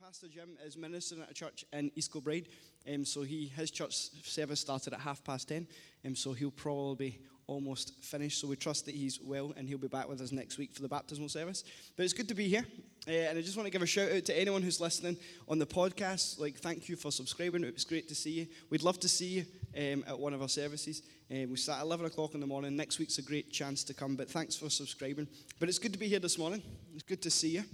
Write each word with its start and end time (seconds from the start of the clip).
Pastor 0.00 0.28
Jim 0.28 0.50
is 0.64 0.76
ministering 0.76 1.22
at 1.22 1.30
a 1.30 1.34
church 1.34 1.64
in 1.72 1.90
East 1.96 2.12
Kilbride, 2.12 2.48
um, 2.92 3.04
so 3.04 3.22
he 3.22 3.50
his 3.56 3.70
church 3.70 3.94
service 4.22 4.60
started 4.60 4.92
at 4.92 5.00
half 5.00 5.24
past 5.24 5.48
ten, 5.48 5.66
um, 6.06 6.14
so 6.14 6.32
he'll 6.32 6.52
probably 6.52 7.10
be 7.10 7.18
almost 7.48 7.94
finished. 8.00 8.40
So 8.40 8.46
we 8.46 8.54
trust 8.54 8.86
that 8.86 8.94
he's 8.94 9.20
well 9.20 9.52
and 9.56 9.68
he'll 9.68 9.76
be 9.76 9.88
back 9.88 10.08
with 10.08 10.20
us 10.20 10.30
next 10.30 10.56
week 10.56 10.72
for 10.72 10.82
the 10.82 10.88
baptismal 10.88 11.28
service. 11.28 11.64
But 11.96 12.04
it's 12.04 12.12
good 12.12 12.28
to 12.28 12.34
be 12.34 12.48
here, 12.48 12.64
uh, 13.08 13.10
and 13.10 13.38
I 13.38 13.42
just 13.42 13.56
want 13.56 13.66
to 13.66 13.72
give 13.72 13.82
a 13.82 13.86
shout 13.86 14.12
out 14.12 14.24
to 14.26 14.38
anyone 14.38 14.62
who's 14.62 14.80
listening 14.80 15.16
on 15.48 15.58
the 15.58 15.66
podcast. 15.66 16.38
Like, 16.38 16.58
thank 16.58 16.88
you 16.88 16.94
for 16.94 17.10
subscribing. 17.10 17.64
It 17.64 17.74
was 17.74 17.84
great 17.84 18.08
to 18.08 18.14
see 18.14 18.30
you. 18.30 18.46
We'd 18.70 18.84
love 18.84 19.00
to 19.00 19.08
see 19.08 19.26
you 19.26 19.46
um, 19.76 20.04
at 20.06 20.18
one 20.18 20.32
of 20.32 20.42
our 20.42 20.48
services. 20.48 21.02
Uh, 21.28 21.48
we 21.50 21.56
start 21.56 21.80
at 21.80 21.86
11 21.86 22.06
o'clock 22.06 22.34
in 22.34 22.40
the 22.40 22.46
morning. 22.46 22.76
Next 22.76 23.00
week's 23.00 23.18
a 23.18 23.22
great 23.22 23.50
chance 23.50 23.82
to 23.84 23.94
come, 23.94 24.14
but 24.14 24.30
thanks 24.30 24.54
for 24.54 24.70
subscribing. 24.70 25.26
But 25.58 25.68
it's 25.68 25.80
good 25.80 25.92
to 25.92 25.98
be 25.98 26.06
here 26.06 26.20
this 26.20 26.38
morning. 26.38 26.62
It's 26.94 27.02
good 27.02 27.20
to 27.22 27.30
see 27.30 27.48
you. 27.48 27.64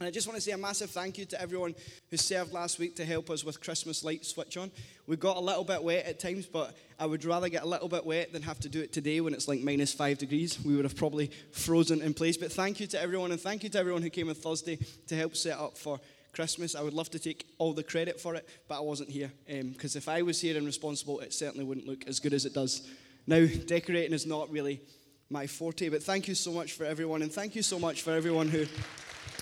And 0.00 0.06
I 0.06 0.12
just 0.12 0.28
want 0.28 0.36
to 0.36 0.40
say 0.40 0.52
a 0.52 0.58
massive 0.58 0.90
thank 0.90 1.18
you 1.18 1.24
to 1.24 1.40
everyone 1.40 1.74
who 2.10 2.16
served 2.16 2.52
last 2.52 2.78
week 2.78 2.94
to 2.96 3.04
help 3.04 3.30
us 3.30 3.44
with 3.44 3.60
Christmas 3.60 4.04
light 4.04 4.24
switch 4.24 4.56
on. 4.56 4.70
We 5.08 5.16
got 5.16 5.36
a 5.36 5.40
little 5.40 5.64
bit 5.64 5.82
wet 5.82 6.06
at 6.06 6.20
times, 6.20 6.46
but 6.46 6.76
I 7.00 7.06
would 7.06 7.24
rather 7.24 7.48
get 7.48 7.64
a 7.64 7.66
little 7.66 7.88
bit 7.88 8.06
wet 8.06 8.32
than 8.32 8.42
have 8.42 8.60
to 8.60 8.68
do 8.68 8.80
it 8.80 8.92
today 8.92 9.20
when 9.20 9.34
it's 9.34 9.48
like 9.48 9.60
minus 9.60 9.92
five 9.92 10.18
degrees. 10.18 10.64
We 10.64 10.76
would 10.76 10.84
have 10.84 10.96
probably 10.96 11.32
frozen 11.50 12.00
in 12.00 12.14
place. 12.14 12.36
But 12.36 12.52
thank 12.52 12.78
you 12.78 12.86
to 12.88 13.00
everyone, 13.00 13.32
and 13.32 13.40
thank 13.40 13.64
you 13.64 13.70
to 13.70 13.78
everyone 13.78 14.02
who 14.02 14.10
came 14.10 14.28
on 14.28 14.36
Thursday 14.36 14.78
to 15.08 15.16
help 15.16 15.34
set 15.34 15.58
up 15.58 15.76
for 15.76 15.98
Christmas. 16.32 16.76
I 16.76 16.82
would 16.82 16.94
love 16.94 17.10
to 17.10 17.18
take 17.18 17.46
all 17.58 17.72
the 17.72 17.82
credit 17.82 18.20
for 18.20 18.36
it, 18.36 18.48
but 18.68 18.76
I 18.76 18.80
wasn't 18.80 19.10
here. 19.10 19.32
Because 19.48 19.96
um, 19.96 19.98
if 19.98 20.08
I 20.08 20.22
was 20.22 20.40
here 20.40 20.56
and 20.56 20.64
responsible, 20.64 21.18
it 21.18 21.34
certainly 21.34 21.64
wouldn't 21.64 21.88
look 21.88 22.06
as 22.06 22.20
good 22.20 22.34
as 22.34 22.46
it 22.46 22.54
does. 22.54 22.88
Now, 23.26 23.44
decorating 23.66 24.14
is 24.14 24.26
not 24.26 24.48
really 24.48 24.80
my 25.28 25.48
forte, 25.48 25.88
but 25.88 26.04
thank 26.04 26.28
you 26.28 26.36
so 26.36 26.52
much 26.52 26.74
for 26.74 26.84
everyone, 26.84 27.22
and 27.22 27.32
thank 27.32 27.56
you 27.56 27.62
so 27.62 27.78
much 27.80 28.02
for 28.02 28.12
everyone 28.12 28.48
who 28.48 28.64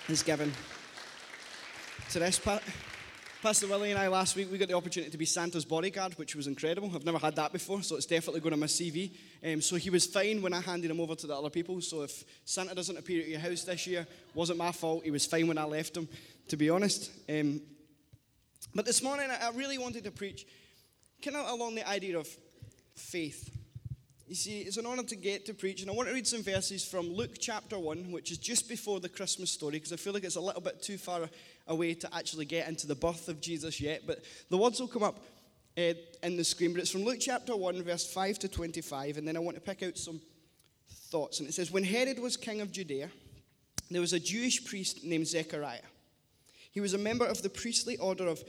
is 0.09 0.23
given 0.23 0.52
to 2.10 2.19
this. 2.20 2.38
Pa- 2.38 2.60
Pastor 3.42 3.66
Willie 3.66 3.91
and 3.91 3.98
I 3.98 4.06
last 4.06 4.37
week 4.37 4.51
we 4.52 4.59
got 4.59 4.69
the 4.69 4.77
opportunity 4.77 5.10
to 5.10 5.19
be 5.19 5.25
Santa's 5.25 5.64
bodyguard, 5.64 6.14
which 6.14 6.36
was 6.36 6.47
incredible. 6.47 6.91
I've 6.94 7.05
never 7.05 7.19
had 7.19 7.34
that 7.36 7.53
before, 7.53 7.83
so 7.83 7.97
it's 7.97 8.06
definitely 8.06 8.41
going 8.41 8.53
on 8.53 8.61
my 8.61 8.66
CV. 8.66 9.12
Um, 9.44 9.61
so 9.61 9.77
he 9.77 9.91
was 9.91 10.06
fine 10.06 10.42
when 10.42 10.53
I 10.53 10.61
handed 10.61 10.91
him 10.91 11.00
over 11.00 11.16
to 11.16 11.27
the 11.27 11.34
other 11.34 11.50
people. 11.50 11.81
So 11.81 12.03
if 12.03 12.25
Santa 12.44 12.75
doesn't 12.75 12.97
appear 12.97 13.22
at 13.22 13.28
your 13.28 13.41
house 13.41 13.62
this 13.62 13.86
year, 13.86 14.06
wasn't 14.34 14.58
my 14.58 14.70
fault. 14.70 15.05
He 15.05 15.11
was 15.11 15.27
fine 15.27 15.48
when 15.48 15.58
I 15.58 15.64
left 15.64 15.97
him, 15.97 16.09
to 16.48 16.56
be 16.56 16.70
honest. 16.70 17.11
Um, 17.28 17.61
but 18.75 18.84
this 18.84 19.03
morning 19.03 19.28
I 19.31 19.50
really 19.55 19.78
wanted 19.78 20.05
to 20.05 20.12
preach 20.12 20.47
kind 21.20 21.36
of 21.36 21.48
along 21.50 21.75
the 21.75 21.88
idea 21.88 22.16
of 22.16 22.28
faith. 22.94 23.56
You 24.28 24.34
see, 24.34 24.58
it's 24.62 24.77
an 24.77 24.86
honor 24.86 25.05
to 25.05 25.14
get 25.14 25.46
to 25.46 25.55
preach, 25.55 25.82
and 25.82 25.91
I 25.91 25.94
want 25.94 26.08
to 26.08 26.14
read 26.14 26.27
some 26.27 26.42
verses 26.42 26.84
from 26.84 27.12
Luke 27.12 27.36
chapter 27.38 27.78
1, 27.78 28.10
which 28.10 28.32
is 28.32 28.38
just 28.38 28.69
before 28.69 28.98
the 28.98 29.08
Christmas 29.08 29.52
story, 29.52 29.74
because 29.74 29.92
I 29.92 29.96
feel 29.96 30.12
like 30.12 30.24
it's 30.24 30.34
a 30.34 30.41
little 30.41 30.60
bit 30.60 30.82
too 30.82 30.98
far 30.98 31.30
away 31.69 31.94
to 31.94 32.12
actually 32.12 32.44
get 32.44 32.66
into 32.66 32.88
the 32.88 32.97
birth 32.97 33.28
of 33.28 33.41
Jesus 33.41 33.80
yet. 33.80 34.02
But 34.04 34.24
the 34.50 34.56
words 34.56 34.80
will 34.80 34.88
come 34.88 35.04
up 35.04 35.22
uh, 35.78 35.92
in 36.24 36.36
the 36.36 36.42
screen, 36.42 36.72
but 36.72 36.80
it's 36.80 36.91
from 36.91 37.04
Luke 37.04 37.19
chapter 37.20 37.54
1, 37.54 37.84
verse 37.84 38.12
5 38.12 38.41
to 38.41 38.48
25, 38.48 39.16
and 39.16 39.28
then 39.28 39.36
I 39.36 39.38
want 39.38 39.58
to 39.58 39.60
pick 39.60 39.84
out 39.84 39.97
some 39.97 40.20
thoughts. 40.91 41.38
And 41.38 41.48
it 41.48 41.52
says, 41.52 41.70
When 41.70 41.84
Herod 41.84 42.19
was 42.19 42.36
king 42.36 42.60
of 42.60 42.72
Judea, 42.72 43.10
there 43.92 44.00
was 44.00 44.12
a 44.12 44.19
Jewish 44.19 44.64
priest 44.64 45.04
named 45.04 45.28
Zechariah. 45.28 45.86
He 46.72 46.80
was 46.80 46.94
a 46.94 46.98
member 46.98 47.27
of 47.27 47.42
the 47.42 47.48
priestly 47.48 47.97
order 47.98 48.27
of 48.27 48.42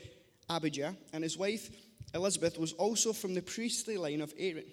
Abijah, 0.49 0.95
and 1.13 1.23
his 1.23 1.37
wife 1.37 1.69
Elizabeth 2.15 2.57
was 2.57 2.73
also 2.73 3.13
from 3.13 3.35
the 3.35 3.43
priestly 3.43 3.97
line 3.97 4.21
of 4.21 4.33
Aaron. 4.39 4.65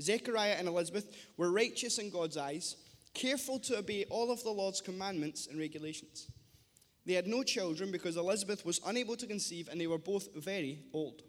Zechariah 0.00 0.56
and 0.58 0.68
Elizabeth 0.68 1.14
were 1.36 1.50
righteous 1.50 1.98
in 1.98 2.10
God's 2.10 2.36
eyes, 2.36 2.76
careful 3.14 3.58
to 3.60 3.78
obey 3.78 4.04
all 4.10 4.30
of 4.30 4.42
the 4.42 4.50
Lord's 4.50 4.80
commandments 4.80 5.46
and 5.46 5.58
regulations. 5.58 6.28
They 7.06 7.14
had 7.14 7.26
no 7.26 7.42
children 7.42 7.92
because 7.92 8.16
Elizabeth 8.16 8.66
was 8.66 8.80
unable 8.84 9.16
to 9.16 9.26
conceive 9.26 9.68
and 9.68 9.80
they 9.80 9.86
were 9.86 9.98
both 9.98 10.34
very 10.34 10.80
old. 10.92 11.22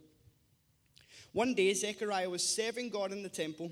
One 1.34 1.54
day, 1.54 1.74
Zechariah 1.74 2.30
was 2.30 2.42
serving 2.42 2.90
God 2.90 3.12
in 3.12 3.22
the 3.22 3.30
temple, 3.30 3.72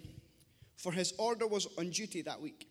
for 0.77 0.92
his 0.92 1.14
order 1.17 1.47
was 1.47 1.67
on 1.77 1.89
duty 1.89 2.21
that 2.21 2.41
week. 2.41 2.67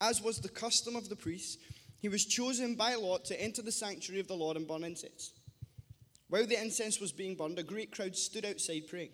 As 0.00 0.22
was 0.22 0.38
the 0.38 0.48
custom 0.48 0.94
of 0.94 1.08
the 1.08 1.16
priests, 1.16 1.58
he 1.98 2.08
was 2.08 2.24
chosen 2.24 2.76
by 2.76 2.94
lot 2.94 3.24
to 3.24 3.42
enter 3.42 3.60
the 3.60 3.72
sanctuary 3.72 4.20
of 4.20 4.28
the 4.28 4.34
Lord 4.34 4.56
and 4.56 4.68
burn 4.68 4.84
incense. 4.84 5.32
While 6.28 6.46
the 6.46 6.60
incense 6.60 7.00
was 7.00 7.10
being 7.10 7.34
burned, 7.34 7.58
a 7.58 7.64
great 7.64 7.90
crowd 7.90 8.14
stood 8.14 8.44
outside 8.44 8.86
praying. 8.88 9.10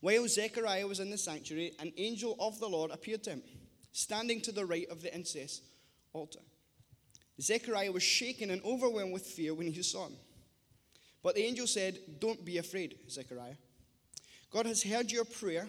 While 0.00 0.28
Zechariah 0.28 0.86
was 0.86 1.00
in 1.00 1.10
the 1.10 1.18
sanctuary, 1.18 1.72
an 1.78 1.92
angel 1.96 2.36
of 2.38 2.58
the 2.58 2.68
Lord 2.68 2.90
appeared 2.90 3.22
to 3.24 3.30
him, 3.30 3.42
standing 3.92 4.40
to 4.42 4.52
the 4.52 4.64
right 4.64 4.88
of 4.90 5.02
the 5.02 5.14
incense 5.14 5.60
altar. 6.12 6.40
Zechariah 7.40 7.92
was 7.92 8.02
shaken 8.02 8.50
and 8.50 8.62
overwhelmed 8.64 9.12
with 9.12 9.26
fear 9.26 9.54
when 9.54 9.70
he 9.70 9.82
saw 9.82 10.06
him. 10.06 10.16
But 11.22 11.34
the 11.34 11.44
angel 11.44 11.66
said, 11.66 11.98
Don't 12.18 12.44
be 12.44 12.58
afraid, 12.58 12.96
Zechariah. 13.10 13.56
God 14.50 14.66
has 14.66 14.82
heard 14.82 15.12
your 15.12 15.24
prayer. 15.24 15.68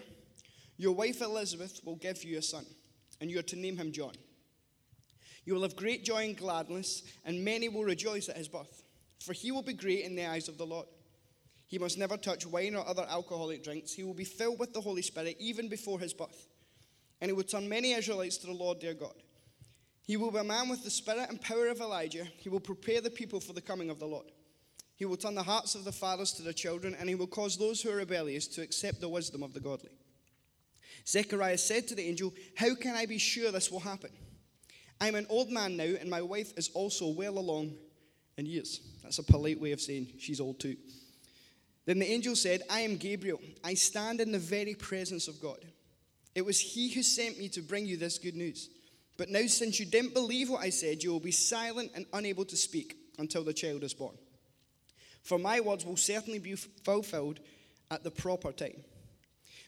Your 0.76 0.92
wife 0.92 1.20
Elizabeth 1.20 1.80
will 1.84 1.96
give 1.96 2.24
you 2.24 2.38
a 2.38 2.42
son, 2.42 2.64
and 3.20 3.30
you 3.30 3.38
are 3.38 3.42
to 3.42 3.56
name 3.56 3.76
him 3.76 3.92
John. 3.92 4.12
You 5.44 5.54
will 5.54 5.62
have 5.62 5.76
great 5.76 6.04
joy 6.04 6.24
and 6.24 6.36
gladness, 6.36 7.02
and 7.24 7.44
many 7.44 7.68
will 7.68 7.84
rejoice 7.84 8.28
at 8.28 8.36
his 8.36 8.48
birth, 8.48 8.82
for 9.20 9.32
he 9.32 9.52
will 9.52 9.62
be 9.62 9.74
great 9.74 10.04
in 10.04 10.14
the 10.14 10.26
eyes 10.26 10.48
of 10.48 10.58
the 10.58 10.66
Lord. 10.66 10.86
He 11.72 11.78
must 11.78 11.96
never 11.96 12.18
touch 12.18 12.44
wine 12.44 12.76
or 12.76 12.86
other 12.86 13.06
alcoholic 13.08 13.64
drinks. 13.64 13.94
He 13.94 14.02
will 14.02 14.12
be 14.12 14.26
filled 14.26 14.58
with 14.58 14.74
the 14.74 14.80
Holy 14.82 15.00
Spirit 15.00 15.38
even 15.40 15.68
before 15.68 15.98
his 15.98 16.12
birth. 16.12 16.46
And 17.18 17.30
he 17.30 17.32
will 17.32 17.44
turn 17.44 17.66
many 17.66 17.94
Israelites 17.94 18.36
to 18.36 18.46
the 18.46 18.52
Lord 18.52 18.78
their 18.78 18.92
God. 18.92 19.14
He 20.02 20.18
will 20.18 20.30
be 20.30 20.36
a 20.36 20.44
man 20.44 20.68
with 20.68 20.84
the 20.84 20.90
spirit 20.90 21.30
and 21.30 21.40
power 21.40 21.68
of 21.68 21.80
Elijah. 21.80 22.26
He 22.36 22.50
will 22.50 22.60
prepare 22.60 23.00
the 23.00 23.08
people 23.08 23.40
for 23.40 23.54
the 23.54 23.62
coming 23.62 23.88
of 23.88 23.98
the 23.98 24.04
Lord. 24.04 24.26
He 24.96 25.06
will 25.06 25.16
turn 25.16 25.34
the 25.34 25.42
hearts 25.42 25.74
of 25.74 25.84
the 25.84 25.92
fathers 25.92 26.32
to 26.32 26.42
their 26.42 26.52
children, 26.52 26.94
and 26.94 27.08
he 27.08 27.14
will 27.14 27.26
cause 27.26 27.56
those 27.56 27.80
who 27.80 27.88
are 27.88 27.96
rebellious 27.96 28.46
to 28.48 28.60
accept 28.60 29.00
the 29.00 29.08
wisdom 29.08 29.42
of 29.42 29.54
the 29.54 29.60
godly. 29.60 29.92
Zechariah 31.08 31.56
said 31.56 31.88
to 31.88 31.94
the 31.94 32.06
angel, 32.06 32.34
How 32.54 32.74
can 32.74 32.94
I 32.94 33.06
be 33.06 33.16
sure 33.16 33.50
this 33.50 33.70
will 33.70 33.80
happen? 33.80 34.10
I'm 35.00 35.14
an 35.14 35.26
old 35.30 35.50
man 35.50 35.78
now, 35.78 35.84
and 35.84 36.10
my 36.10 36.20
wife 36.20 36.52
is 36.58 36.68
also 36.74 37.08
well 37.08 37.38
along 37.38 37.72
in 38.36 38.44
years. 38.44 38.82
That's 39.02 39.20
a 39.20 39.22
polite 39.22 39.58
way 39.58 39.72
of 39.72 39.80
saying 39.80 40.08
she's 40.18 40.38
old 40.38 40.60
too. 40.60 40.76
Then 41.84 41.98
the 41.98 42.10
angel 42.10 42.36
said, 42.36 42.62
I 42.70 42.80
am 42.80 42.96
Gabriel. 42.96 43.40
I 43.64 43.74
stand 43.74 44.20
in 44.20 44.32
the 44.32 44.38
very 44.38 44.74
presence 44.74 45.26
of 45.26 45.40
God. 45.40 45.58
It 46.34 46.44
was 46.44 46.60
he 46.60 46.90
who 46.90 47.02
sent 47.02 47.38
me 47.38 47.48
to 47.50 47.60
bring 47.60 47.86
you 47.86 47.96
this 47.96 48.18
good 48.18 48.36
news. 48.36 48.68
But 49.18 49.28
now, 49.28 49.46
since 49.46 49.78
you 49.78 49.86
didn't 49.86 50.14
believe 50.14 50.48
what 50.48 50.62
I 50.62 50.70
said, 50.70 51.02
you 51.02 51.12
will 51.12 51.20
be 51.20 51.32
silent 51.32 51.92
and 51.94 52.06
unable 52.12 52.44
to 52.46 52.56
speak 52.56 52.96
until 53.18 53.44
the 53.44 53.52
child 53.52 53.84
is 53.84 53.94
born. 53.94 54.16
For 55.22 55.38
my 55.38 55.60
words 55.60 55.84
will 55.84 55.96
certainly 55.96 56.38
be 56.38 56.54
fulfilled 56.54 57.40
at 57.90 58.02
the 58.02 58.10
proper 58.10 58.52
time. 58.52 58.82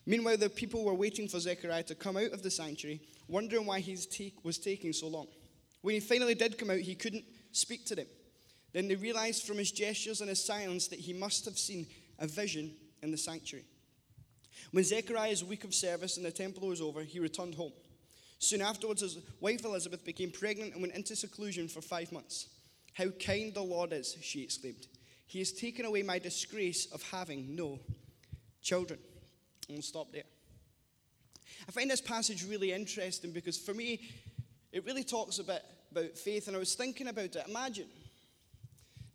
Meanwhile, 0.06 0.38
the 0.38 0.50
people 0.50 0.84
were 0.84 0.94
waiting 0.94 1.28
for 1.28 1.40
Zechariah 1.40 1.82
to 1.84 1.94
come 1.94 2.16
out 2.16 2.32
of 2.32 2.42
the 2.42 2.50
sanctuary, 2.50 3.00
wondering 3.28 3.66
why 3.66 3.80
he 3.80 3.98
was 4.42 4.58
taking 4.58 4.92
so 4.92 5.08
long. 5.08 5.26
When 5.82 5.94
he 5.94 6.00
finally 6.00 6.34
did 6.34 6.58
come 6.58 6.70
out, 6.70 6.78
he 6.78 6.94
couldn't 6.94 7.24
speak 7.52 7.84
to 7.86 7.94
them. 7.94 8.06
Then 8.72 8.88
they 8.88 8.96
realized 8.96 9.46
from 9.46 9.58
his 9.58 9.70
gestures 9.70 10.20
and 10.20 10.28
his 10.28 10.44
silence 10.44 10.88
that 10.88 10.98
he 10.98 11.12
must 11.12 11.44
have 11.44 11.58
seen 11.58 11.86
a 12.18 12.26
vision 12.26 12.72
in 13.02 13.10
the 13.10 13.16
sanctuary. 13.16 13.66
When 14.70 14.84
Zechariah's 14.84 15.44
week 15.44 15.64
of 15.64 15.74
service 15.74 16.16
in 16.16 16.22
the 16.22 16.30
temple 16.30 16.68
was 16.68 16.80
over, 16.80 17.02
he 17.02 17.20
returned 17.20 17.54
home. 17.54 17.72
Soon 18.38 18.60
afterwards, 18.60 19.02
his 19.02 19.18
wife 19.40 19.64
Elizabeth 19.64 20.04
became 20.04 20.30
pregnant 20.30 20.72
and 20.72 20.82
went 20.82 20.94
into 20.94 21.16
seclusion 21.16 21.68
for 21.68 21.80
five 21.80 22.12
months. 22.12 22.48
How 22.92 23.08
kind 23.08 23.54
the 23.54 23.62
Lord 23.62 23.92
is, 23.92 24.16
she 24.20 24.42
exclaimed. 24.42 24.86
He 25.26 25.38
has 25.38 25.52
taken 25.52 25.84
away 25.84 26.02
my 26.02 26.18
disgrace 26.18 26.86
of 26.92 27.02
having 27.10 27.56
no 27.56 27.80
children. 28.62 29.00
And 29.68 29.76
we'll 29.76 29.82
stop 29.82 30.12
there. 30.12 30.24
I 31.66 31.72
find 31.72 31.90
this 31.90 32.00
passage 32.00 32.44
really 32.44 32.72
interesting 32.72 33.32
because 33.32 33.58
for 33.58 33.74
me, 33.74 34.00
it 34.72 34.84
really 34.84 35.04
talks 35.04 35.38
a 35.38 35.44
bit 35.44 35.64
about 35.90 36.16
faith. 36.18 36.46
And 36.46 36.56
I 36.56 36.60
was 36.60 36.74
thinking 36.74 37.08
about 37.08 37.36
it. 37.36 37.44
Imagine 37.48 37.86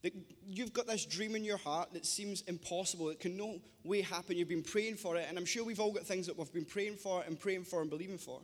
that 0.01 0.13
you've 0.48 0.74
got 0.74 0.88
this 0.88 1.06
dream 1.06 1.36
in 1.36 1.44
your 1.44 1.57
heart 1.57 1.94
that 1.94 2.06
seems 2.06 2.42
impossible. 2.42 3.10
It 3.10 3.19
can 3.19 3.36
no 3.36 3.60
way 3.84 4.01
happen. 4.01 4.38
You've 4.38 4.48
been 4.48 4.63
praying 4.63 4.96
for 4.96 5.18
it. 5.18 5.25
And 5.28 5.38
I'm 5.38 5.46
sure 5.46 5.66
we've 5.66 5.80
all 5.80 5.92
got 5.92 6.04
things 6.04 6.28
that 6.28 6.38
we've 6.38 6.51
been 6.54 6.66
praying 6.66 6.96
for 6.96 7.24
and 7.24 7.40
praying 7.40 7.66
for 7.66 7.81
and 7.81 7.90
believing 7.90 8.18
for. 8.18 8.42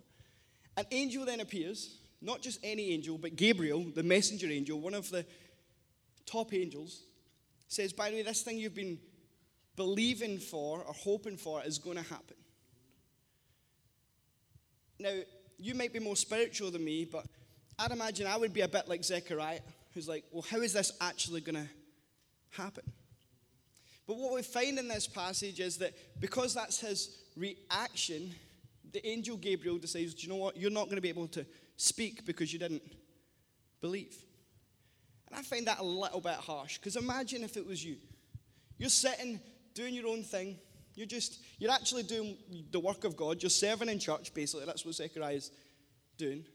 An 0.78 0.86
angel 0.92 1.26
then 1.26 1.40
appears, 1.40 1.98
not 2.22 2.42
just 2.42 2.60
any 2.64 2.92
angel, 2.92 3.18
but 3.18 3.38
Gabriel, 3.38 3.86
the 3.96 4.04
messenger 4.04 4.48
angel, 4.48 4.80
one 4.80 4.94
of 4.94 5.10
the 5.10 5.26
top 6.26 6.54
angels, 6.54 7.04
says, 7.70 7.94
By 7.94 8.10
the 8.10 8.18
way, 8.18 8.24
this 8.24 8.42
thing 8.42 8.58
you've 8.58 8.76
been 8.76 9.00
believing 9.78 10.40
for 10.40 10.80
or 10.80 10.94
hoping 10.94 11.38
for 11.38 11.64
is 11.64 11.78
going 11.78 11.98
to 11.98 12.04
happen. 12.04 12.36
Now, 15.00 15.14
you 15.58 15.74
might 15.74 15.94
be 15.94 16.00
more 16.00 16.16
spiritual 16.16 16.72
than 16.72 16.84
me, 16.84 17.06
but 17.06 17.26
I'd 17.80 17.92
imagine 17.92 18.28
I 18.28 18.38
would 18.38 18.54
be 18.54 18.62
a 18.62 18.68
bit 18.68 18.88
like 18.90 19.04
Zechariah 19.04 19.60
who's 19.96 20.08
like, 20.08 20.26
well, 20.32 20.46
how 20.48 20.60
is 20.60 20.74
this 20.74 20.92
actually 21.02 21.42
going 21.42 21.56
to 21.56 21.68
happen? 22.52 22.84
But 24.06 24.18
what 24.18 24.34
we 24.34 24.44
find 24.44 24.78
in 24.78 24.88
this 24.88 25.08
passage 25.08 25.60
is 25.60 25.78
that 25.78 25.94
because 26.20 26.54
that's 26.54 26.80
his 26.80 27.18
reaction, 27.36 28.36
the 28.92 29.06
angel 29.08 29.38
Gabriel 29.38 29.78
decides, 29.78 30.14
do 30.14 30.28
you 30.28 30.30
know 30.30 30.36
what? 30.36 30.58
You're 30.58 30.70
not 30.70 30.86
going 30.86 30.98
to 30.98 31.02
be 31.02 31.10
able 31.10 31.30
to 31.30 31.46
speak 31.78 32.26
because 32.26 32.54
you 32.54 32.60
didn't 32.60 32.84
believe. 33.82 34.16
And 35.28 35.40
I 35.40 35.42
find 35.42 35.66
that 35.68 35.80
a 35.80 35.84
little 35.84 36.22
bit 36.22 36.34
harsh 36.34 36.78
because 36.78 36.98
imagine 36.98 37.44
if 37.44 37.58
it 37.58 37.66
was 37.66 37.84
you. 37.84 37.96
You're 38.78 38.90
sitting, 38.90 39.40
doing 39.74 39.94
your 39.94 40.08
own 40.08 40.24
thing. 40.24 40.58
You're 40.94 41.08
just, 41.08 41.40
you're 41.58 41.72
actually 41.72 42.04
doing 42.04 42.38
the 42.72 42.80
work 42.80 43.06
of 43.06 43.18
God. 43.18 43.42
You're 43.42 43.50
serving 43.50 43.90
in 43.90 44.00
church, 44.00 44.34
basically. 44.34 44.66
That's 44.66 44.86
what 44.86 44.96
Zechariah 44.96 45.36
is 45.36 45.52
doing. 46.18 46.46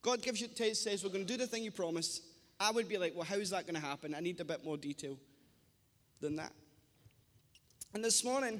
God 0.00 0.22
gives 0.22 0.40
you, 0.40 0.48
says, 0.74 1.02
we're 1.02 1.10
going 1.10 1.26
to 1.26 1.32
do 1.32 1.38
the 1.38 1.46
thing 1.46 1.64
you 1.64 1.70
promised. 1.70 2.22
I 2.64 2.70
would 2.70 2.88
be 2.88 2.96
like, 2.96 3.14
well, 3.14 3.26
how 3.26 3.36
is 3.36 3.50
that 3.50 3.66
going 3.66 3.74
to 3.74 3.86
happen? 3.86 4.14
I 4.14 4.20
need 4.20 4.40
a 4.40 4.44
bit 4.44 4.64
more 4.64 4.78
detail 4.78 5.18
than 6.22 6.36
that. 6.36 6.52
And 7.92 8.02
this 8.02 8.24
morning, 8.24 8.58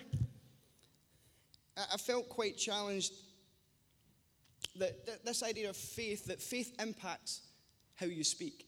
I 1.75 1.97
felt 1.97 2.29
quite 2.29 2.59
challenged 2.59 3.15
that, 4.77 5.25
this 5.25 5.43
idea 5.43 5.71
of 5.71 5.77
faith, 5.77 6.27
that 6.27 6.43
faith 6.43 6.75
impacts 6.79 7.41
how 7.95 8.05
you 8.05 8.25
speak. 8.25 8.67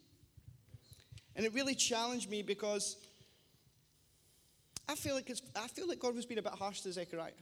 And 1.37 1.45
it 1.45 1.53
really 1.53 1.75
challenged 1.75 2.31
me 2.31 2.41
because 2.41 2.97
I 4.89 4.95
feel 4.95 5.17
like, 5.17 5.31
I 5.55 5.69
feel 5.69 5.87
like 5.87 6.01
God 6.01 6.15
was 6.15 6.25
being 6.25 6.39
a 6.39 6.43
bit 6.43 6.53
harsh 6.53 6.81
to 6.81 6.93
Zechariah. 6.93 7.33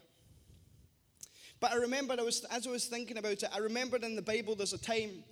But 1.60 1.70
I 1.70 1.76
remember, 1.76 2.16
I 2.18 2.24
was, 2.24 2.44
as 2.50 2.66
I 2.66 2.70
was 2.70 2.86
thinking 2.86 3.18
about 3.18 3.44
it, 3.44 3.44
I 3.54 3.58
remembered 3.58 4.02
in 4.02 4.16
the 4.16 4.22
Bible 4.22 4.56
there's 4.56 4.72
a 4.72 4.78
time 4.78 5.22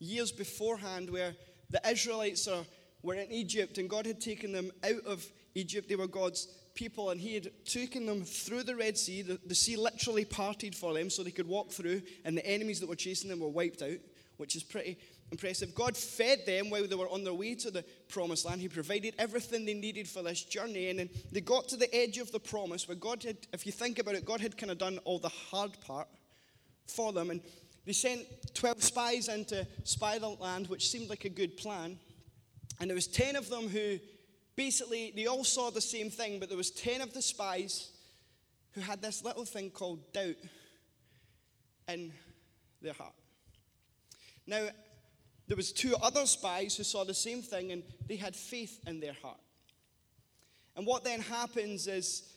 years 0.00 0.32
beforehand 0.32 1.10
where 1.10 1.36
the 1.70 1.80
Israelites 1.88 2.48
are, 2.48 2.64
were 3.02 3.14
in 3.14 3.30
Egypt 3.30 3.78
and 3.78 3.88
God 3.88 4.06
had 4.06 4.20
taken 4.20 4.52
them 4.52 4.70
out 4.84 5.04
of 5.06 5.26
Egypt. 5.54 5.88
They 5.88 5.96
were 5.96 6.06
God's 6.06 6.48
people 6.74 7.10
and 7.10 7.20
He 7.20 7.34
had 7.34 7.50
taken 7.64 8.06
them 8.06 8.22
through 8.22 8.62
the 8.62 8.76
Red 8.76 8.96
Sea. 8.96 9.22
The, 9.22 9.40
the 9.46 9.54
sea 9.54 9.76
literally 9.76 10.24
parted 10.24 10.74
for 10.74 10.94
them 10.94 11.10
so 11.10 11.22
they 11.22 11.30
could 11.30 11.48
walk 11.48 11.70
through, 11.72 12.02
and 12.24 12.36
the 12.36 12.46
enemies 12.46 12.80
that 12.80 12.88
were 12.88 12.94
chasing 12.96 13.28
them 13.28 13.40
were 13.40 13.48
wiped 13.48 13.82
out, 13.82 13.98
which 14.36 14.54
is 14.54 14.62
pretty 14.62 14.96
impressive. 15.30 15.74
God 15.74 15.96
fed 15.96 16.46
them 16.46 16.70
while 16.70 16.86
they 16.86 16.94
were 16.94 17.08
on 17.08 17.24
their 17.24 17.34
way 17.34 17.54
to 17.56 17.70
the 17.70 17.84
promised 18.08 18.46
land. 18.46 18.60
He 18.60 18.68
provided 18.68 19.14
everything 19.18 19.64
they 19.64 19.74
needed 19.74 20.08
for 20.08 20.22
this 20.22 20.42
journey. 20.42 20.88
And 20.88 20.98
then 20.98 21.10
they 21.32 21.40
got 21.40 21.68
to 21.68 21.76
the 21.76 21.94
edge 21.94 22.18
of 22.18 22.32
the 22.32 22.40
promise 22.40 22.88
where 22.88 22.96
God 22.96 23.22
had, 23.22 23.36
if 23.52 23.66
you 23.66 23.72
think 23.72 23.98
about 23.98 24.14
it, 24.14 24.24
God 24.24 24.40
had 24.40 24.56
kind 24.56 24.70
of 24.70 24.78
done 24.78 24.98
all 25.04 25.18
the 25.18 25.28
hard 25.28 25.78
part 25.80 26.08
for 26.86 27.12
them. 27.12 27.30
And 27.30 27.42
they 27.88 27.94
sent 27.94 28.26
12 28.52 28.82
spies 28.82 29.28
in 29.28 29.46
to 29.46 29.66
spy 29.84 30.18
the 30.18 30.28
land, 30.28 30.66
which 30.66 30.90
seemed 30.90 31.08
like 31.08 31.24
a 31.24 31.30
good 31.30 31.56
plan. 31.56 31.98
And 32.78 32.90
there 32.90 32.94
was 32.94 33.06
10 33.06 33.34
of 33.34 33.48
them 33.48 33.66
who 33.66 33.98
basically, 34.56 35.10
they 35.16 35.24
all 35.24 35.42
saw 35.42 35.70
the 35.70 35.80
same 35.80 36.10
thing, 36.10 36.38
but 36.38 36.50
there 36.50 36.58
was 36.58 36.70
10 36.70 37.00
of 37.00 37.14
the 37.14 37.22
spies 37.22 37.90
who 38.72 38.82
had 38.82 39.00
this 39.00 39.24
little 39.24 39.46
thing 39.46 39.70
called 39.70 40.12
doubt 40.12 40.36
in 41.88 42.12
their 42.82 42.92
heart. 42.92 43.14
Now, 44.46 44.68
there 45.46 45.56
was 45.56 45.72
two 45.72 45.96
other 46.02 46.26
spies 46.26 46.76
who 46.76 46.84
saw 46.84 47.04
the 47.04 47.14
same 47.14 47.40
thing 47.40 47.72
and 47.72 47.82
they 48.06 48.16
had 48.16 48.36
faith 48.36 48.80
in 48.86 49.00
their 49.00 49.16
heart. 49.22 49.40
And 50.76 50.86
what 50.86 51.04
then 51.04 51.20
happens 51.22 51.86
is 51.86 52.34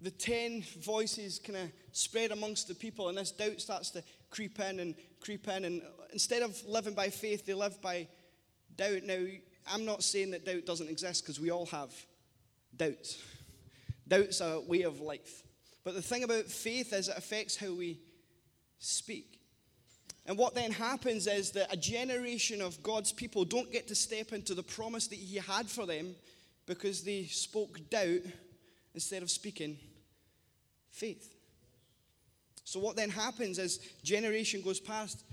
the 0.00 0.10
10 0.10 0.64
voices 0.80 1.38
kind 1.38 1.58
of 1.58 1.72
spread 1.92 2.30
amongst 2.32 2.68
the 2.68 2.74
people 2.74 3.10
and 3.10 3.18
this 3.18 3.32
doubt 3.32 3.60
starts 3.60 3.90
to 3.90 4.02
creep 4.32 4.58
in 4.58 4.80
and 4.80 4.96
creep 5.20 5.46
in 5.46 5.64
and 5.64 5.82
instead 6.12 6.42
of 6.42 6.60
living 6.66 6.94
by 6.94 7.08
faith 7.08 7.46
they 7.46 7.54
live 7.54 7.80
by 7.80 8.08
doubt. 8.76 9.04
Now, 9.04 9.24
I'm 9.72 9.84
not 9.84 10.02
saying 10.02 10.32
that 10.32 10.44
doubt 10.44 10.66
doesn't 10.66 10.90
exist 10.90 11.22
because 11.22 11.38
we 11.38 11.50
all 11.50 11.66
have 11.66 11.92
doubts. 12.76 13.22
Doubt's 14.08 14.40
a 14.40 14.60
way 14.60 14.82
of 14.82 15.00
life. 15.00 15.44
But 15.84 15.94
the 15.94 16.02
thing 16.02 16.24
about 16.24 16.46
faith 16.46 16.92
is 16.92 17.08
it 17.08 17.16
affects 17.16 17.56
how 17.56 17.72
we 17.72 18.00
speak. 18.78 19.38
And 20.26 20.38
what 20.38 20.54
then 20.54 20.70
happens 20.70 21.26
is 21.26 21.50
that 21.52 21.72
a 21.72 21.76
generation 21.76 22.60
of 22.60 22.82
God's 22.82 23.12
people 23.12 23.44
don't 23.44 23.72
get 23.72 23.88
to 23.88 23.94
step 23.94 24.32
into 24.32 24.54
the 24.54 24.62
promise 24.62 25.08
that 25.08 25.18
He 25.18 25.36
had 25.36 25.68
for 25.68 25.86
them 25.86 26.14
because 26.66 27.02
they 27.02 27.24
spoke 27.24 27.90
doubt 27.90 28.20
instead 28.94 29.22
of 29.22 29.30
speaking 29.30 29.78
faith. 30.90 31.34
So, 32.64 32.80
what 32.80 32.96
then 32.96 33.10
happens 33.10 33.58
is 33.58 33.78
generation 34.02 34.62
goes 34.62 34.80
past 34.80 35.24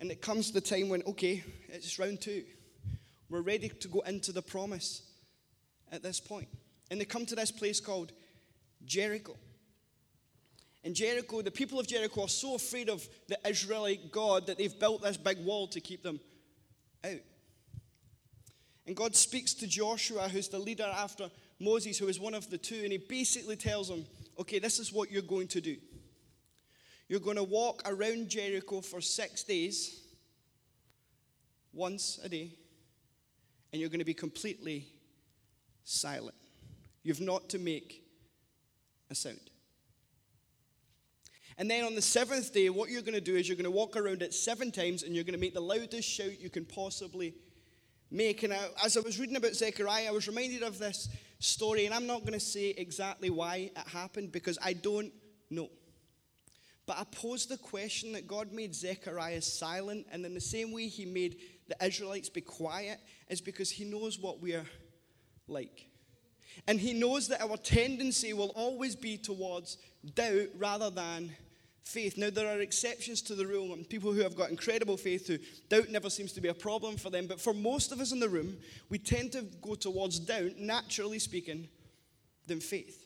and 0.00 0.10
it 0.10 0.20
comes 0.20 0.52
the 0.52 0.60
time 0.60 0.88
when, 0.88 1.02
okay, 1.06 1.42
it's 1.68 1.98
round 1.98 2.20
two. 2.20 2.44
We're 3.28 3.40
ready 3.40 3.68
to 3.68 3.88
go 3.88 4.00
into 4.00 4.32
the 4.32 4.42
promise 4.42 5.02
at 5.90 6.02
this 6.02 6.20
point. 6.20 6.48
And 6.90 7.00
they 7.00 7.04
come 7.04 7.26
to 7.26 7.34
this 7.34 7.50
place 7.50 7.80
called 7.80 8.12
Jericho. 8.84 9.36
In 10.84 10.94
Jericho, 10.94 11.42
the 11.42 11.50
people 11.50 11.80
of 11.80 11.88
Jericho 11.88 12.22
are 12.22 12.28
so 12.28 12.54
afraid 12.54 12.88
of 12.88 13.06
the 13.26 13.38
Israelite 13.48 14.12
God 14.12 14.46
that 14.46 14.58
they've 14.58 14.78
built 14.78 15.02
this 15.02 15.16
big 15.16 15.44
wall 15.44 15.66
to 15.68 15.80
keep 15.80 16.02
them 16.02 16.20
out. 17.04 17.18
And 18.86 18.94
God 18.94 19.16
speaks 19.16 19.52
to 19.54 19.66
Joshua, 19.66 20.28
who's 20.28 20.48
the 20.48 20.60
leader 20.60 20.84
after 20.84 21.28
Moses, 21.58 21.98
who 21.98 22.06
is 22.06 22.20
one 22.20 22.34
of 22.34 22.48
the 22.50 22.58
two, 22.58 22.82
and 22.84 22.92
he 22.92 22.98
basically 22.98 23.56
tells 23.56 23.90
him, 23.90 24.04
okay, 24.38 24.60
this 24.60 24.78
is 24.78 24.92
what 24.92 25.10
you're 25.10 25.22
going 25.22 25.48
to 25.48 25.60
do. 25.60 25.76
You're 27.08 27.20
going 27.20 27.36
to 27.36 27.44
walk 27.44 27.82
around 27.86 28.28
Jericho 28.28 28.80
for 28.80 29.00
six 29.00 29.44
days, 29.44 30.00
once 31.72 32.18
a 32.22 32.28
day, 32.28 32.52
and 33.72 33.80
you're 33.80 33.90
going 33.90 34.00
to 34.00 34.04
be 34.04 34.14
completely 34.14 34.86
silent. 35.84 36.34
You've 37.02 37.20
not 37.20 37.48
to 37.50 37.58
make 37.58 38.02
a 39.10 39.14
sound. 39.14 39.38
And 41.58 41.70
then 41.70 41.84
on 41.84 41.94
the 41.94 42.02
seventh 42.02 42.52
day, 42.52 42.68
what 42.68 42.90
you're 42.90 43.02
going 43.02 43.14
to 43.14 43.20
do 43.20 43.36
is 43.36 43.48
you're 43.48 43.56
going 43.56 43.64
to 43.64 43.70
walk 43.70 43.96
around 43.96 44.20
it 44.22 44.34
seven 44.34 44.70
times 44.70 45.04
and 45.04 45.14
you're 45.14 45.24
going 45.24 45.34
to 45.34 45.40
make 45.40 45.54
the 45.54 45.60
loudest 45.60 46.08
shout 46.08 46.38
you 46.40 46.50
can 46.50 46.66
possibly 46.66 47.34
make. 48.10 48.42
And 48.42 48.52
I, 48.52 48.68
as 48.84 48.96
I 48.96 49.00
was 49.00 49.18
reading 49.18 49.36
about 49.36 49.54
Zechariah, 49.54 50.08
I 50.08 50.10
was 50.10 50.28
reminded 50.28 50.62
of 50.62 50.78
this 50.78 51.08
story, 51.38 51.86
and 51.86 51.94
I'm 51.94 52.06
not 52.06 52.20
going 52.20 52.34
to 52.34 52.40
say 52.40 52.70
exactly 52.76 53.30
why 53.30 53.70
it 53.74 53.88
happened 53.88 54.32
because 54.32 54.58
I 54.62 54.74
don't 54.74 55.12
know. 55.48 55.70
But 56.86 56.98
I 56.98 57.04
pose 57.10 57.46
the 57.46 57.56
question 57.56 58.12
that 58.12 58.28
God 58.28 58.52
made 58.52 58.74
Zechariah 58.74 59.42
silent, 59.42 60.06
and 60.12 60.24
in 60.24 60.34
the 60.34 60.40
same 60.40 60.72
way 60.72 60.86
he 60.86 61.04
made 61.04 61.38
the 61.68 61.84
Israelites 61.84 62.28
be 62.28 62.40
quiet, 62.40 63.00
is 63.28 63.40
because 63.40 63.70
he 63.70 63.84
knows 63.84 64.18
what 64.18 64.40
we're 64.40 64.66
like. 65.48 65.86
And 66.68 66.80
he 66.80 66.94
knows 66.94 67.28
that 67.28 67.42
our 67.42 67.56
tendency 67.56 68.32
will 68.32 68.52
always 68.54 68.94
be 68.94 69.18
towards 69.18 69.78
doubt 70.14 70.48
rather 70.56 70.90
than 70.90 71.32
faith. 71.82 72.16
Now, 72.16 72.30
there 72.30 72.48
are 72.48 72.60
exceptions 72.60 73.20
to 73.22 73.34
the 73.34 73.46
rule, 73.46 73.72
and 73.72 73.88
people 73.88 74.12
who 74.12 74.22
have 74.22 74.36
got 74.36 74.50
incredible 74.50 74.96
faith 74.96 75.26
who 75.26 75.38
doubt 75.68 75.90
never 75.90 76.08
seems 76.08 76.32
to 76.32 76.40
be 76.40 76.48
a 76.48 76.54
problem 76.54 76.96
for 76.96 77.10
them. 77.10 77.26
But 77.26 77.40
for 77.40 77.52
most 77.52 77.92
of 77.92 78.00
us 78.00 78.12
in 78.12 78.20
the 78.20 78.28
room, 78.28 78.56
we 78.88 78.98
tend 78.98 79.32
to 79.32 79.42
go 79.60 79.74
towards 79.74 80.18
doubt, 80.20 80.56
naturally 80.58 81.18
speaking, 81.18 81.68
than 82.46 82.60
faith. 82.60 83.05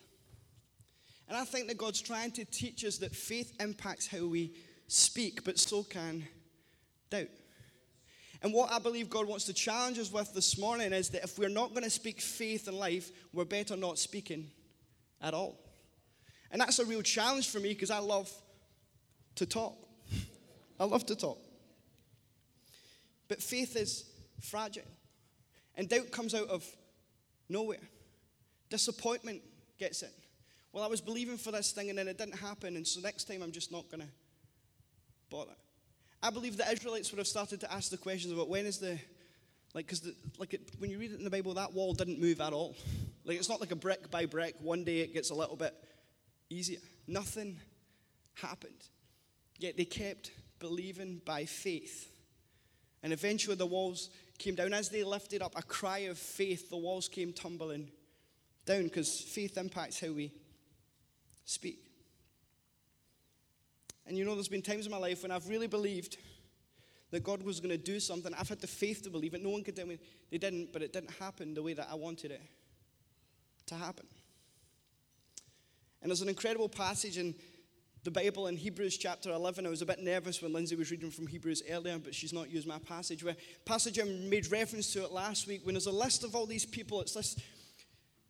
And 1.30 1.38
I 1.38 1.44
think 1.44 1.68
that 1.68 1.78
God's 1.78 2.02
trying 2.02 2.32
to 2.32 2.44
teach 2.44 2.84
us 2.84 2.98
that 2.98 3.14
faith 3.14 3.54
impacts 3.60 4.08
how 4.08 4.26
we 4.26 4.52
speak, 4.88 5.44
but 5.44 5.60
so 5.60 5.84
can 5.84 6.26
doubt. 7.08 7.28
And 8.42 8.52
what 8.52 8.72
I 8.72 8.80
believe 8.80 9.08
God 9.08 9.28
wants 9.28 9.44
to 9.44 9.52
challenge 9.52 10.00
us 10.00 10.10
with 10.10 10.34
this 10.34 10.58
morning 10.58 10.92
is 10.92 11.08
that 11.10 11.22
if 11.22 11.38
we're 11.38 11.48
not 11.48 11.70
going 11.70 11.84
to 11.84 11.90
speak 11.90 12.20
faith 12.20 12.66
in 12.66 12.76
life, 12.76 13.12
we're 13.32 13.44
better 13.44 13.76
not 13.76 13.96
speaking 13.96 14.50
at 15.22 15.32
all. 15.32 15.56
And 16.50 16.60
that's 16.60 16.80
a 16.80 16.84
real 16.84 17.00
challenge 17.00 17.48
for 17.48 17.60
me 17.60 17.68
because 17.68 17.92
I 17.92 17.98
love 17.98 18.28
to 19.36 19.46
talk. 19.46 19.76
I 20.80 20.84
love 20.84 21.06
to 21.06 21.14
talk. 21.14 21.38
But 23.28 23.40
faith 23.40 23.76
is 23.76 24.04
fragile. 24.40 24.82
And 25.76 25.88
doubt 25.88 26.10
comes 26.10 26.34
out 26.34 26.48
of 26.48 26.66
nowhere. 27.48 27.88
Disappointment 28.68 29.42
gets 29.78 30.02
in. 30.02 30.10
Well, 30.72 30.84
I 30.84 30.86
was 30.86 31.00
believing 31.00 31.36
for 31.36 31.50
this 31.50 31.72
thing 31.72 31.90
and 31.90 31.98
then 31.98 32.06
it 32.06 32.16
didn't 32.16 32.38
happen, 32.38 32.76
and 32.76 32.86
so 32.86 33.00
next 33.00 33.24
time 33.24 33.42
I'm 33.42 33.52
just 33.52 33.72
not 33.72 33.90
going 33.90 34.02
to 34.02 34.08
bother. 35.28 35.56
I 36.22 36.30
believe 36.30 36.56
the 36.56 36.70
Israelites 36.70 37.10
would 37.10 37.18
have 37.18 37.26
started 37.26 37.60
to 37.60 37.72
ask 37.72 37.90
the 37.90 37.96
questions 37.96 38.32
about 38.32 38.48
when 38.48 38.66
is 38.66 38.78
the, 38.78 38.98
like, 39.74 39.86
because 39.86 40.08
like 40.38 40.54
it, 40.54 40.70
when 40.78 40.90
you 40.90 40.98
read 40.98 41.12
it 41.12 41.18
in 41.18 41.24
the 41.24 41.30
Bible, 41.30 41.54
that 41.54 41.72
wall 41.72 41.94
didn't 41.94 42.20
move 42.20 42.40
at 42.40 42.52
all. 42.52 42.76
Like, 43.24 43.38
it's 43.38 43.48
not 43.48 43.60
like 43.60 43.72
a 43.72 43.76
brick 43.76 44.10
by 44.10 44.26
brick. 44.26 44.54
One 44.60 44.84
day 44.84 45.00
it 45.00 45.12
gets 45.12 45.30
a 45.30 45.34
little 45.34 45.56
bit 45.56 45.74
easier. 46.50 46.80
Nothing 47.06 47.58
happened. 48.34 48.88
Yet 49.58 49.76
they 49.76 49.84
kept 49.84 50.30
believing 50.58 51.20
by 51.24 51.46
faith. 51.46 52.10
And 53.02 53.12
eventually 53.12 53.56
the 53.56 53.66
walls 53.66 54.10
came 54.38 54.54
down. 54.54 54.72
As 54.72 54.88
they 54.88 55.04
lifted 55.04 55.42
up 55.42 55.54
a 55.56 55.62
cry 55.62 56.00
of 56.00 56.18
faith, 56.18 56.70
the 56.70 56.76
walls 56.76 57.08
came 57.08 57.32
tumbling 57.32 57.90
down 58.66 58.84
because 58.84 59.20
faith 59.20 59.56
impacts 59.56 60.00
how 60.00 60.12
we 60.12 60.32
speak. 61.50 61.84
And 64.06 64.16
you 64.16 64.24
know, 64.24 64.34
there's 64.34 64.48
been 64.48 64.62
times 64.62 64.86
in 64.86 64.92
my 64.92 64.98
life 64.98 65.22
when 65.22 65.30
I've 65.30 65.48
really 65.48 65.66
believed 65.66 66.16
that 67.10 67.24
God 67.24 67.42
was 67.42 67.58
going 67.58 67.70
to 67.70 67.78
do 67.78 67.98
something. 67.98 68.32
I've 68.38 68.48
had 68.48 68.60
the 68.60 68.66
faith 68.66 69.02
to 69.02 69.10
believe 69.10 69.34
it. 69.34 69.42
No 69.42 69.50
one 69.50 69.64
could 69.64 69.74
tell 69.74 69.86
me 69.86 69.98
they 70.30 70.38
didn't, 70.38 70.72
but 70.72 70.82
it 70.82 70.92
didn't 70.92 71.10
happen 71.18 71.54
the 71.54 71.62
way 71.62 71.74
that 71.74 71.88
I 71.90 71.96
wanted 71.96 72.30
it 72.30 72.42
to 73.66 73.74
happen. 73.74 74.06
And 76.02 76.10
there's 76.10 76.22
an 76.22 76.28
incredible 76.28 76.68
passage 76.68 77.18
in 77.18 77.34
the 78.04 78.10
Bible 78.10 78.46
in 78.46 78.56
Hebrews 78.56 78.96
chapter 78.96 79.30
11. 79.30 79.66
I 79.66 79.70
was 79.70 79.82
a 79.82 79.86
bit 79.86 80.02
nervous 80.02 80.40
when 80.40 80.52
Lindsay 80.52 80.76
was 80.76 80.90
reading 80.90 81.10
from 81.10 81.26
Hebrews 81.26 81.62
earlier, 81.68 81.98
but 81.98 82.14
she's 82.14 82.32
not 82.32 82.48
used 82.48 82.66
my 82.66 82.78
passage. 82.78 83.22
Where 83.22 83.36
passage 83.66 83.98
I 83.98 84.04
made 84.04 84.50
reference 84.50 84.92
to 84.94 85.02
it 85.02 85.12
last 85.12 85.46
week 85.46 85.66
when 85.66 85.74
there's 85.74 85.86
a 85.86 85.92
list 85.92 86.24
of 86.24 86.34
all 86.34 86.46
these 86.46 86.64
people. 86.64 87.00
It's 87.00 87.14
this 87.14 87.36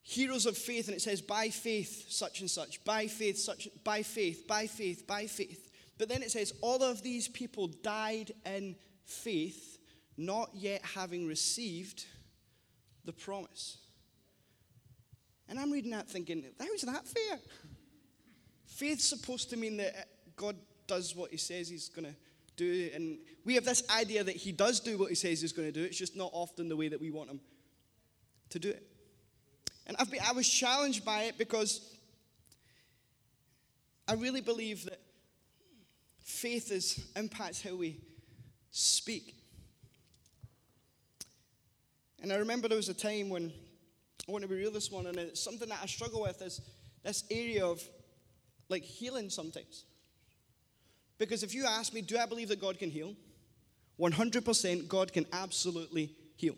heroes 0.03 0.47
of 0.47 0.57
faith, 0.57 0.89
and 0.89 0.97
it 0.97 1.03
says 1.03 1.21
by 1.21 1.49
faith 1.49 2.07
such 2.09 2.41
and 2.41 2.51
such, 2.51 2.83
by 2.85 3.07
faith 3.07 3.39
such, 3.39 3.69
by 3.85 4.03
faith, 4.03 4.47
by 4.47 4.67
faith, 4.67 5.07
by 5.07 5.27
faith. 5.27 5.71
But 5.99 6.09
then 6.09 6.23
it 6.23 6.31
says 6.31 6.53
all 6.61 6.83
of 6.83 7.03
these 7.03 7.29
people 7.29 7.69
died 7.69 8.33
in 8.47 8.77
faith, 9.05 9.79
not 10.17 10.51
yet 10.55 10.83
having 10.83 11.27
received 11.27 12.07
the 13.05 13.13
promise. 13.13 13.79
And 15.49 15.59
I'm 15.59 15.71
reading 15.71 15.91
that 15.91 16.09
thinking, 16.09 16.45
how's 16.59 16.83
that 16.83 17.07
fair? 17.07 17.39
Faith's 18.67 19.05
supposed 19.05 19.51
to 19.51 19.57
mean 19.57 19.77
that 19.79 20.09
God 20.37 20.57
does 20.87 21.15
what 21.15 21.31
he 21.31 21.37
says 21.37 21.69
he's 21.69 21.89
going 21.89 22.07
to 22.07 22.15
do. 22.57 22.91
And 22.95 23.19
we 23.45 23.55
have 23.57 23.65
this 23.65 23.83
idea 23.91 24.25
that 24.25 24.37
he 24.37 24.53
does 24.53 24.81
do 24.81 24.97
what 24.97 25.09
he 25.09 25.15
says 25.15 25.41
he's 25.41 25.53
going 25.53 25.69
to 25.69 25.73
do. 25.73 25.85
It's 25.85 25.99
just 25.99 26.17
not 26.17 26.31
often 26.33 26.69
the 26.69 26.77
way 26.77 26.89
that 26.89 27.01
we 27.01 27.11
want 27.11 27.31
him 27.31 27.41
to 28.51 28.59
do 28.59 28.71
it. 28.71 28.90
And 29.91 29.97
I've 29.99 30.09
been, 30.09 30.21
I 30.25 30.31
was 30.31 30.49
challenged 30.49 31.05
by 31.05 31.23
it 31.23 31.37
because 31.37 31.81
I 34.07 34.15
really 34.15 34.41
believe 34.41 34.85
that 34.85 35.01
faith 36.21 36.71
is, 36.71 37.05
impacts 37.17 37.61
how 37.61 37.75
we 37.75 37.99
speak. 38.71 39.35
And 42.23 42.33
I 42.33 42.37
remember 42.37 42.69
there 42.69 42.77
was 42.77 42.89
a 42.89 42.95
time 42.95 43.31
when 43.31 43.53
I 44.29 44.31
want 44.31 44.43
to 44.43 44.49
be 44.49 44.55
real 44.55 44.71
this 44.71 44.93
morning, 44.93 45.19
and 45.19 45.19
it's 45.31 45.43
something 45.43 45.69
that 45.69 45.81
I 45.83 45.87
struggle 45.87 46.23
with 46.23 46.41
is 46.41 46.61
this 47.03 47.25
area 47.29 47.67
of 47.67 47.83
like 48.69 48.85
healing 48.85 49.29
sometimes. 49.29 49.87
Because 51.19 51.43
if 51.43 51.53
you 51.53 51.67
ask 51.67 51.93
me, 51.93 52.01
do 52.01 52.17
I 52.17 52.27
believe 52.27 52.51
that 52.51 52.61
God 52.61 52.79
can 52.79 52.91
heal? 52.91 53.17
100% 53.99 54.87
God 54.87 55.13
can 55.13 55.27
absolutely 55.33 56.13
heal. 56.37 56.55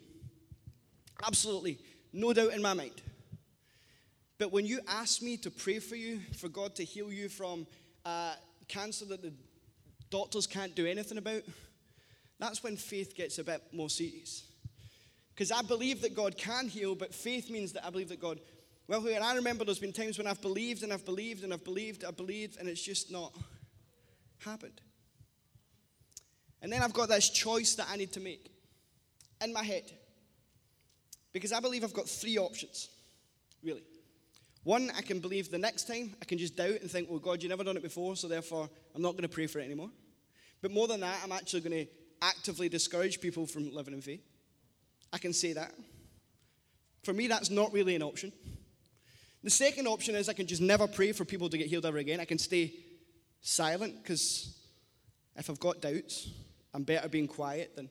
Absolutely. 1.25 1.79
No 2.13 2.31
doubt 2.31 2.53
in 2.53 2.61
my 2.61 2.75
mind. 2.75 3.01
But 4.43 4.51
when 4.51 4.65
you 4.65 4.81
ask 4.89 5.21
me 5.21 5.37
to 5.37 5.49
pray 5.49 5.79
for 5.79 5.95
you, 5.95 6.19
for 6.35 6.49
God 6.49 6.75
to 6.75 6.83
heal 6.83 7.13
you 7.13 7.29
from 7.29 7.65
uh, 8.03 8.33
cancer 8.67 9.05
that 9.05 9.21
the 9.21 9.31
doctors 10.09 10.47
can't 10.47 10.75
do 10.75 10.85
anything 10.85 11.17
about, 11.17 11.43
that's 12.39 12.61
when 12.61 12.75
faith 12.75 13.15
gets 13.15 13.39
a 13.39 13.45
bit 13.45 13.63
more 13.71 13.89
serious. 13.89 14.43
Because 15.33 15.49
I 15.49 15.61
believe 15.61 16.01
that 16.01 16.13
God 16.13 16.37
can 16.37 16.67
heal, 16.67 16.93
but 16.93 17.15
faith 17.15 17.49
means 17.49 17.71
that 17.71 17.85
I 17.85 17.89
believe 17.89 18.09
that 18.09 18.19
God 18.19 18.41
well, 18.89 19.07
and 19.07 19.23
I 19.23 19.33
remember 19.35 19.63
there's 19.63 19.79
been 19.79 19.93
times 19.93 20.17
when 20.17 20.27
I've 20.27 20.41
believed 20.41 20.83
and 20.83 20.91
I've 20.91 21.05
believed 21.05 21.45
and 21.45 21.53
I've 21.53 21.63
believed, 21.63 22.03
I've 22.03 22.17
believed, 22.17 22.59
and 22.59 22.67
it's 22.67 22.83
just 22.83 23.13
not 23.13 23.33
happened. 24.39 24.81
And 26.61 26.69
then 26.69 26.83
I've 26.83 26.91
got 26.91 27.07
this 27.07 27.29
choice 27.29 27.75
that 27.75 27.87
I 27.89 27.95
need 27.95 28.11
to 28.11 28.19
make 28.19 28.51
in 29.41 29.53
my 29.53 29.63
head. 29.63 29.89
Because 31.31 31.53
I 31.53 31.61
believe 31.61 31.85
I've 31.85 31.93
got 31.93 32.09
three 32.09 32.37
options, 32.37 32.89
really. 33.63 33.83
One, 34.63 34.91
I 34.95 35.01
can 35.01 35.19
believe 35.19 35.51
the 35.51 35.57
next 35.57 35.87
time, 35.87 36.15
I 36.21 36.25
can 36.25 36.37
just 36.37 36.55
doubt 36.55 36.81
and 36.81 36.89
think, 36.89 37.09
well, 37.09 37.19
God, 37.19 37.43
you've 37.43 37.49
never 37.49 37.63
done 37.63 37.75
it 37.75 37.83
before, 37.83 38.15
so 38.15 38.27
therefore 38.27 38.69
I'm 38.95 39.01
not 39.01 39.11
going 39.11 39.23
to 39.23 39.29
pray 39.29 39.47
for 39.47 39.59
it 39.59 39.65
anymore. 39.65 39.89
But 40.61 40.71
more 40.71 40.87
than 40.87 41.01
that, 41.01 41.19
I'm 41.23 41.33
actually 41.33 41.61
going 41.61 41.85
to 41.85 41.91
actively 42.21 42.69
discourage 42.69 43.19
people 43.19 43.45
from 43.45 43.73
living 43.73 43.93
in 43.93 44.01
faith. 44.01 44.23
I 45.11 45.17
can 45.17 45.33
say 45.33 45.53
that. 45.53 45.73
For 47.03 47.13
me, 47.13 47.27
that's 47.27 47.49
not 47.49 47.73
really 47.73 47.95
an 47.95 48.01
option. 48.01 48.31
The 49.43 49.49
second 49.49 49.87
option 49.87 50.15
is 50.15 50.29
I 50.29 50.33
can 50.33 50.47
just 50.47 50.61
never 50.61 50.87
pray 50.87 51.11
for 51.11 51.25
people 51.25 51.49
to 51.49 51.57
get 51.57 51.67
healed 51.67 51.85
ever 51.85 51.97
again. 51.97 52.21
I 52.21 52.25
can 52.25 52.39
stay 52.39 52.73
silent 53.41 54.01
because 54.01 54.57
if 55.35 55.49
I've 55.49 55.59
got 55.59 55.81
doubts, 55.81 56.29
I'm 56.73 56.83
better 56.83 57.09
being 57.09 57.27
quiet 57.27 57.75
than 57.75 57.89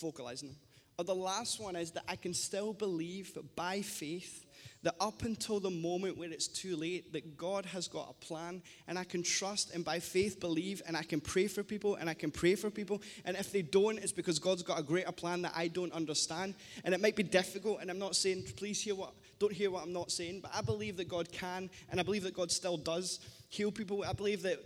vocalizing 0.00 0.48
them. 0.48 0.58
Or 1.00 1.04
the 1.04 1.14
last 1.14 1.58
one 1.58 1.76
is 1.76 1.92
that 1.92 2.04
I 2.06 2.14
can 2.14 2.34
still 2.34 2.74
believe 2.74 3.34
by 3.56 3.80
faith 3.80 4.44
that 4.82 4.94
up 5.00 5.22
until 5.22 5.58
the 5.58 5.70
moment 5.70 6.18
where 6.18 6.30
it's 6.30 6.46
too 6.46 6.76
late, 6.76 7.14
that 7.14 7.38
God 7.38 7.64
has 7.64 7.88
got 7.88 8.10
a 8.10 8.26
plan, 8.26 8.60
and 8.86 8.98
I 8.98 9.04
can 9.04 9.22
trust 9.22 9.74
and 9.74 9.82
by 9.82 9.98
faith 9.98 10.40
believe, 10.40 10.82
and 10.86 10.98
I 10.98 11.02
can 11.02 11.22
pray 11.22 11.46
for 11.46 11.62
people, 11.62 11.94
and 11.94 12.10
I 12.10 12.12
can 12.12 12.30
pray 12.30 12.54
for 12.54 12.68
people. 12.68 13.00
And 13.24 13.34
if 13.34 13.50
they 13.50 13.62
don't, 13.62 13.96
it's 13.96 14.12
because 14.12 14.38
God's 14.38 14.62
got 14.62 14.78
a 14.78 14.82
greater 14.82 15.10
plan 15.10 15.40
that 15.40 15.54
I 15.56 15.68
don't 15.68 15.92
understand. 15.94 16.54
And 16.84 16.92
it 16.92 17.00
might 17.00 17.16
be 17.16 17.22
difficult, 17.22 17.80
and 17.80 17.90
I'm 17.90 17.98
not 17.98 18.14
saying, 18.14 18.44
please 18.58 18.82
hear 18.82 18.94
what, 18.94 19.14
don't 19.38 19.54
hear 19.54 19.70
what 19.70 19.82
I'm 19.82 19.94
not 19.94 20.10
saying, 20.10 20.40
but 20.40 20.50
I 20.54 20.60
believe 20.60 20.98
that 20.98 21.08
God 21.08 21.32
can, 21.32 21.70
and 21.90 21.98
I 21.98 22.02
believe 22.02 22.24
that 22.24 22.34
God 22.34 22.52
still 22.52 22.76
does 22.76 23.20
heal 23.48 23.72
people. 23.72 24.04
I 24.06 24.12
believe 24.12 24.42
that 24.42 24.58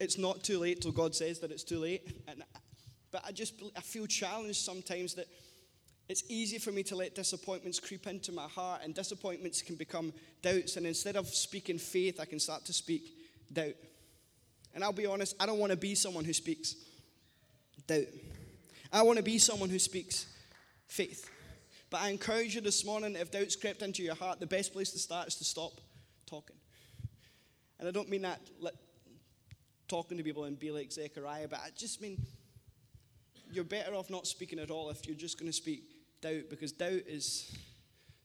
it's 0.00 0.16
not 0.16 0.42
too 0.42 0.58
late 0.58 0.80
till 0.80 0.92
God 0.92 1.14
says 1.14 1.40
that 1.40 1.50
it's 1.50 1.64
too 1.64 1.80
late. 1.80 2.16
And, 2.28 2.42
but 3.10 3.22
I 3.26 3.32
just 3.32 3.62
I 3.76 3.80
feel 3.82 4.06
challenged 4.06 4.64
sometimes 4.64 5.14
that 5.14 5.26
it's 6.08 6.24
easy 6.28 6.58
for 6.58 6.72
me 6.72 6.82
to 6.84 6.96
let 6.96 7.14
disappointments 7.14 7.80
creep 7.80 8.06
into 8.06 8.32
my 8.32 8.46
heart, 8.48 8.82
and 8.84 8.94
disappointments 8.94 9.62
can 9.62 9.76
become 9.76 10.12
doubts. 10.42 10.76
And 10.76 10.86
instead 10.86 11.16
of 11.16 11.28
speaking 11.28 11.78
faith, 11.78 12.20
I 12.20 12.24
can 12.24 12.40
start 12.40 12.64
to 12.66 12.72
speak 12.72 13.14
doubt. 13.52 13.74
And 14.74 14.82
I'll 14.82 14.92
be 14.92 15.06
honest, 15.06 15.36
I 15.38 15.46
don't 15.46 15.58
want 15.58 15.70
to 15.70 15.78
be 15.78 15.94
someone 15.94 16.24
who 16.24 16.32
speaks 16.32 16.74
doubt. 17.86 18.06
I 18.92 19.02
want 19.02 19.16
to 19.18 19.22
be 19.22 19.38
someone 19.38 19.70
who 19.70 19.78
speaks 19.78 20.26
faith. 20.86 21.30
But 21.88 22.02
I 22.02 22.08
encourage 22.08 22.54
you 22.54 22.60
this 22.60 22.84
morning, 22.84 23.16
if 23.16 23.30
doubts 23.30 23.56
crept 23.56 23.82
into 23.82 24.02
your 24.02 24.14
heart, 24.14 24.40
the 24.40 24.46
best 24.46 24.72
place 24.72 24.90
to 24.92 24.98
start 24.98 25.28
is 25.28 25.36
to 25.36 25.44
stop 25.44 25.72
talking. 26.26 26.56
And 27.78 27.88
I 27.88 27.90
don't 27.90 28.08
mean 28.08 28.22
that 28.22 28.40
like, 28.60 28.74
talking 29.88 30.16
to 30.16 30.24
people 30.24 30.44
and 30.44 30.58
be 30.58 30.70
like 30.70 30.90
Zechariah, 30.90 31.48
but 31.48 31.60
I 31.60 31.68
just 31.76 32.00
mean 32.00 32.16
you're 33.52 33.64
better 33.64 33.94
off 33.94 34.10
not 34.10 34.26
speaking 34.26 34.58
at 34.58 34.70
all 34.70 34.90
if 34.90 35.06
you're 35.06 35.16
just 35.16 35.38
going 35.38 35.50
to 35.50 35.56
speak 35.56 35.84
doubt, 36.20 36.44
because 36.50 36.72
doubt 36.72 37.02
is 37.06 37.54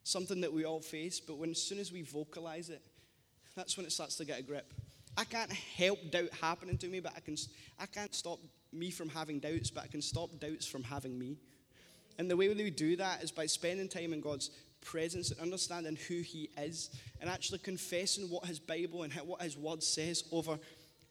something 0.03 0.41
that 0.41 0.53
we 0.53 0.65
all 0.65 0.79
face, 0.79 1.19
but 1.19 1.37
when 1.37 1.51
as 1.51 1.61
soon 1.61 1.79
as 1.79 1.91
we 1.91 2.01
vocalize 2.01 2.69
it, 2.69 2.81
that's 3.55 3.75
when 3.75 3.85
it 3.85 3.91
starts 3.91 4.15
to 4.15 4.25
get 4.25 4.39
a 4.39 4.43
grip. 4.43 4.73
I 5.17 5.23
can't 5.23 5.51
help 5.51 5.99
doubt 6.11 6.29
happening 6.39 6.77
to 6.77 6.87
me, 6.87 6.99
but 6.99 7.13
I 7.15 7.19
can 7.19 7.35
I 7.79 7.87
can't 7.87 8.13
stop 8.13 8.39
me 8.71 8.91
from 8.91 9.09
having 9.09 9.39
doubts, 9.39 9.71
but 9.71 9.83
I 9.83 9.87
can 9.87 10.01
stop 10.01 10.39
doubts 10.39 10.67
from 10.67 10.83
having 10.83 11.17
me. 11.17 11.37
And 12.19 12.29
the 12.29 12.37
way 12.37 12.49
we 12.49 12.69
do 12.69 12.95
that 12.97 13.23
is 13.23 13.31
by 13.31 13.47
spending 13.47 13.89
time 13.89 14.13
in 14.13 14.21
God's 14.21 14.51
presence 14.81 15.31
and 15.31 15.39
understanding 15.39 15.97
who 16.07 16.21
He 16.21 16.49
is 16.57 16.91
and 17.19 17.29
actually 17.29 17.59
confessing 17.59 18.29
what 18.29 18.45
His 18.45 18.59
Bible 18.59 19.03
and 19.03 19.13
what 19.13 19.41
His 19.41 19.57
Word 19.57 19.81
says 19.81 20.23
over 20.31 20.59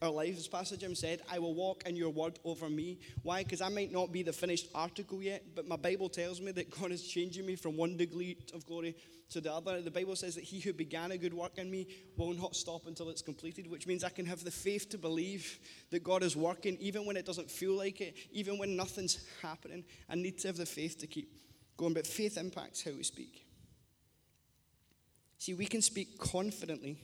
our 0.02 0.10
lives. 0.10 0.38
As 0.38 0.48
Pastor 0.48 0.76
Jim 0.76 0.94
said, 0.94 1.22
I 1.30 1.38
will 1.38 1.54
walk 1.54 1.84
in 1.86 1.96
your 1.96 2.10
word 2.10 2.38
over 2.44 2.68
me. 2.68 2.98
Why? 3.22 3.42
Because 3.42 3.60
I 3.60 3.68
might 3.68 3.92
not 3.92 4.12
be 4.12 4.22
the 4.22 4.32
finished 4.32 4.68
article 4.74 5.22
yet, 5.22 5.42
but 5.54 5.66
my 5.66 5.76
Bible 5.76 6.08
tells 6.08 6.40
me 6.40 6.52
that 6.52 6.70
God 6.80 6.92
is 6.92 7.06
changing 7.06 7.46
me 7.46 7.56
from 7.56 7.76
one 7.76 7.96
degree 7.96 8.36
of 8.54 8.66
glory 8.66 8.94
to 9.30 9.40
the 9.40 9.52
other. 9.52 9.80
The 9.80 9.90
Bible 9.90 10.14
says 10.14 10.34
that 10.34 10.44
he 10.44 10.60
who 10.60 10.72
began 10.72 11.12
a 11.12 11.18
good 11.18 11.34
work 11.34 11.58
in 11.58 11.70
me 11.70 11.88
will 12.16 12.34
not 12.34 12.54
stop 12.54 12.86
until 12.86 13.08
it's 13.08 13.22
completed, 13.22 13.70
which 13.70 13.86
means 13.86 14.04
I 14.04 14.10
can 14.10 14.26
have 14.26 14.44
the 14.44 14.50
faith 14.50 14.90
to 14.90 14.98
believe 14.98 15.58
that 15.90 16.04
God 16.04 16.22
is 16.22 16.36
working 16.36 16.76
even 16.78 17.06
when 17.06 17.16
it 17.16 17.24
doesn't 17.24 17.50
feel 17.50 17.72
like 17.72 18.00
it, 18.00 18.16
even 18.30 18.58
when 18.58 18.76
nothing's 18.76 19.26
happening. 19.40 19.84
I 20.08 20.14
need 20.14 20.38
to 20.40 20.48
have 20.48 20.58
the 20.58 20.66
faith 20.66 20.98
to 20.98 21.06
keep 21.06 21.30
going. 21.76 21.94
But 21.94 22.06
faith 22.06 22.36
impacts 22.36 22.84
how 22.84 22.92
we 22.92 23.02
speak. 23.02 23.46
See, 25.38 25.54
we 25.54 25.66
can 25.66 25.82
speak 25.82 26.18
confidently 26.18 26.98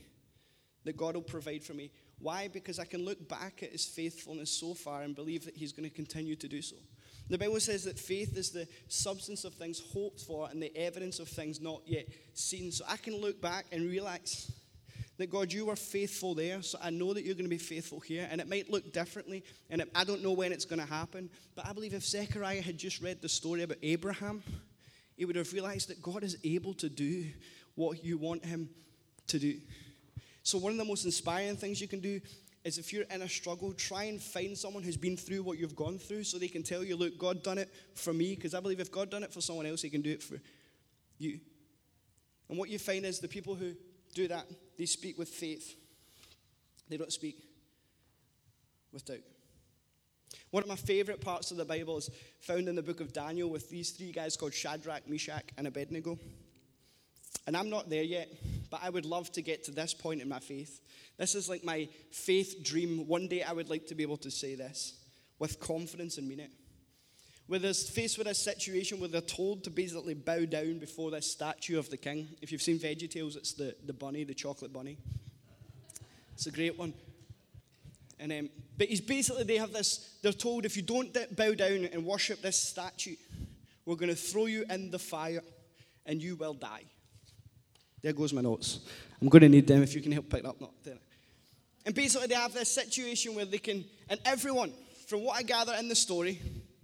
that 0.85 0.97
God 0.97 1.15
will 1.15 1.23
provide 1.23 1.63
for 1.63 1.75
me 1.75 1.91
why? 2.23 2.49
Because 2.49 2.79
I 2.79 2.85
can 2.85 3.05
look 3.05 3.29
back 3.29 3.63
at 3.63 3.73
his 3.73 3.85
faithfulness 3.85 4.51
so 4.51 4.75
far 4.75 5.03
and 5.03 5.15
believe 5.15 5.45
that 5.45 5.57
he's 5.57 5.73
going 5.73 5.89
to 5.89 5.95
continue 5.95 6.37
to 6.37 6.49
do 6.49 6.63
so. 6.63 6.77
The 7.29 7.39
Bible 7.39 7.61
says 7.61 7.85
that 7.85 7.99
faith 7.99 8.37
is 8.37 8.51
the 8.51 8.69
substance 8.89 9.45
of 9.45 9.55
things 9.55 9.83
hoped 9.93 10.21
for 10.21 10.49
and 10.49 10.63
the 10.63 10.75
evidence 10.77 11.19
of 11.19 11.29
things 11.29 11.61
not 11.61 11.83
yet 11.85 12.07
seen. 12.35 12.71
So 12.71 12.85
I 12.89 12.97
can 12.97 13.17
look 13.17 13.41
back 13.41 13.67
and 13.73 13.91
realize 13.91 14.51
that 15.19 15.31
God, 15.31 15.53
you 15.53 15.67
were 15.67 15.77
faithful 15.77 16.35
there, 16.35 16.63
so 16.63 16.79
I 16.83 16.91
know 16.91 17.13
that 17.13 17.25
you're 17.25 17.35
going 17.35 17.45
to 17.45 17.51
be 17.51 17.59
faithful 17.59 18.01
here. 18.01 18.29
And 18.31 18.41
it 18.41 18.49
might 18.49 18.71
look 18.71 18.93
differently, 18.93 19.45
and 19.71 19.85
I 19.95 20.05
don't 20.05 20.23
know 20.23 20.33
when 20.33 20.53
it's 20.53 20.65
going 20.65 20.81
to 20.81 20.87
happen. 20.87 21.29
But 21.55 21.67
I 21.67 21.73
believe 21.73 21.95
if 21.95 22.05
Zechariah 22.05 22.63
had 22.63 22.79
just 22.79 23.03
read 23.03 23.21
the 23.21 23.29
story 23.29 23.63
about 23.63 23.79
Abraham, 23.83 24.43
he 25.17 25.25
would 25.25 25.37
have 25.37 25.53
realized 25.53 25.89
that 25.89 26.03
God 26.03 26.23
is 26.23 26.37
able 26.45 26.75
to 26.75 26.89
do 26.89 27.27
what 27.75 28.05
you 28.05 28.19
want 28.19 28.45
him 28.45 28.69
to 29.29 29.39
do. 29.39 29.59
So, 30.43 30.59
one 30.59 30.73
of 30.73 30.79
the 30.79 30.85
most 30.85 31.05
inspiring 31.05 31.57
things 31.57 31.81
you 31.81 31.89
can 31.89 32.01
do 32.01 32.21
is 32.65 32.79
if 32.79 32.93
you're 32.93 33.05
in 33.05 33.23
a 33.23 33.29
struggle, 33.29 33.73
try 33.73 34.05
and 34.05 34.21
find 34.21 34.57
someone 34.57 34.83
who's 34.83 34.97
been 34.97 35.17
through 35.17 35.43
what 35.43 35.59
you've 35.59 35.77
gone 35.77 35.99
through 35.99 36.25
so 36.25 36.39
they 36.39 36.49
can 36.49 36.63
tell 36.63 36.85
you, 36.85 36.97
look, 36.97 37.19
God 37.19 37.43
done 37.43 37.59
it 37.59 37.73
for 37.95 38.13
me. 38.13 38.35
Because 38.35 38.55
I 38.55 38.61
believe 38.61 38.81
if 38.81 38.93
God 38.93 39.11
done 39.11 39.23
it 39.23 39.33
for 39.33 39.41
someone 39.41 39.67
else, 39.67 39.83
He 39.83 39.91
can 39.91 40.03
do 40.03 40.11
it 40.11 40.23
for 40.23 40.39
you. 41.19 41.41
And 42.49 42.59
what 42.59 42.69
you 42.69 42.79
find 42.79 43.05
is 43.05 43.19
the 43.19 43.29
people 43.29 43.55
who 43.55 43.73
do 44.15 44.29
that, 44.29 44.47
they 44.79 44.87
speak 44.87 45.19
with 45.19 45.29
faith, 45.29 45.75
they 46.89 46.97
don't 46.97 47.13
speak 47.13 47.37
with 48.93 49.05
doubt. 49.05 49.19
One 50.51 50.63
of 50.63 50.69
my 50.69 50.77
favorite 50.77 51.21
parts 51.21 51.51
of 51.51 51.57
the 51.57 51.65
Bible 51.65 51.97
is 51.97 52.11
found 52.41 52.69
in 52.69 52.75
the 52.75 52.83
book 52.83 53.01
of 53.01 53.13
Daniel 53.13 53.49
with 53.49 53.71
these 53.71 53.91
three 53.91 54.13
guys 54.13 54.37
called 54.37 54.53
Shadrach, 54.53 55.09
Meshach, 55.09 55.45
and 55.57 55.67
Abednego. 55.67 56.19
And 57.47 57.57
I'm 57.57 57.71
not 57.71 57.89
there 57.89 58.03
yet, 58.03 58.29
but 58.73 58.81
I 58.83 58.89
would 58.89 59.05
love 59.05 59.31
to 59.33 59.43
get 59.43 59.65
to 59.65 59.71
this 59.71 59.93
point 59.93 60.23
in 60.23 60.29
my 60.31 60.39
faith. 60.39 60.81
This 61.19 61.35
is 61.35 61.47
like 61.47 61.63
my 61.63 61.91
faith 62.11 62.65
dream. 62.65 63.07
One 63.07 63.29
day 63.29 63.43
I 63.43 63.53
would 63.53 63.69
like 63.69 63.87
to 63.89 63.95
be 63.95 64.03
able 64.03 64.17
to 64.17 64.31
say 64.31 64.55
this 64.55 64.95
with 65.39 65.61
confidence 65.61 66.17
and 66.17 66.27
mean 66.27 66.41
it. 66.41 66.51
Where 67.49 67.59
they're 67.59 67.75
faced 67.75 68.17
with 68.17 68.29
a 68.29 68.35
situation 68.35 68.99
where 68.99 69.11
they're 69.11 69.21
told 69.21 69.63
to 69.65 69.71
basically 69.71 70.15
bow 70.15 70.47
down 70.47 70.79
before 70.79 71.11
this 71.11 71.31
statue 71.31 71.79
of 71.79 71.91
the 71.91 71.99
king. 71.99 72.29
If 72.41 72.51
you've 72.51 72.63
seen 72.63 72.79
VeggieTales, 72.79 73.37
it's 73.37 73.53
the, 73.53 73.77
the 73.85 73.93
bunny, 73.93 74.25
the 74.25 74.33
chocolate 74.33 74.73
bunny. 74.73 74.97
It's 76.33 76.47
a 76.47 76.51
great 76.51 76.79
one. 76.79 76.95
And 78.19 78.33
um, 78.33 78.49
but 78.79 78.89
he's 78.89 79.03
basically 79.03 79.45
they 79.45 79.59
have 79.59 79.75
this. 79.75 80.17
They're 80.23 80.33
told 80.33 80.65
if 80.65 80.79
you 80.79 80.83
don't 80.83 81.15
bow 81.37 81.53
down 81.53 81.91
and 81.93 82.07
worship 82.07 82.41
this 82.41 82.59
statue, 82.59 83.17
we're 83.85 83.97
going 83.97 84.09
to 84.09 84.17
throw 84.17 84.47
you 84.47 84.65
in 84.71 84.91
the 84.91 84.99
fire, 84.99 85.43
and 86.07 86.23
you 86.23 86.37
will 86.37 86.55
die. 86.55 86.85
There 88.03 88.13
goes 88.13 88.33
my 88.33 88.41
notes. 88.41 88.81
I'm 89.21 89.29
going 89.29 89.43
to 89.43 89.49
need 89.49 89.67
them 89.67 89.83
if 89.83 89.95
you 89.95 90.03
can 90.03 90.13
help 90.13 90.29
pick 90.29 90.45
up. 90.45 90.61
Not 90.61 90.73
there. 90.83 90.99
And 91.87 91.95
basically 91.95 92.27
they 92.27 92.35
have 92.35 92.53
this 92.53 92.69
situation 92.69 93.35
where 93.35 93.45
they 93.45 93.59
can, 93.59 93.85
and 94.09 94.21
everyone, 94.25 94.73
from 95.07 95.25
what 95.25 95.37
I 95.37 95.43
gather 95.43 95.75
in 95.79 95.89
the 95.89 95.95
story, 95.95 96.41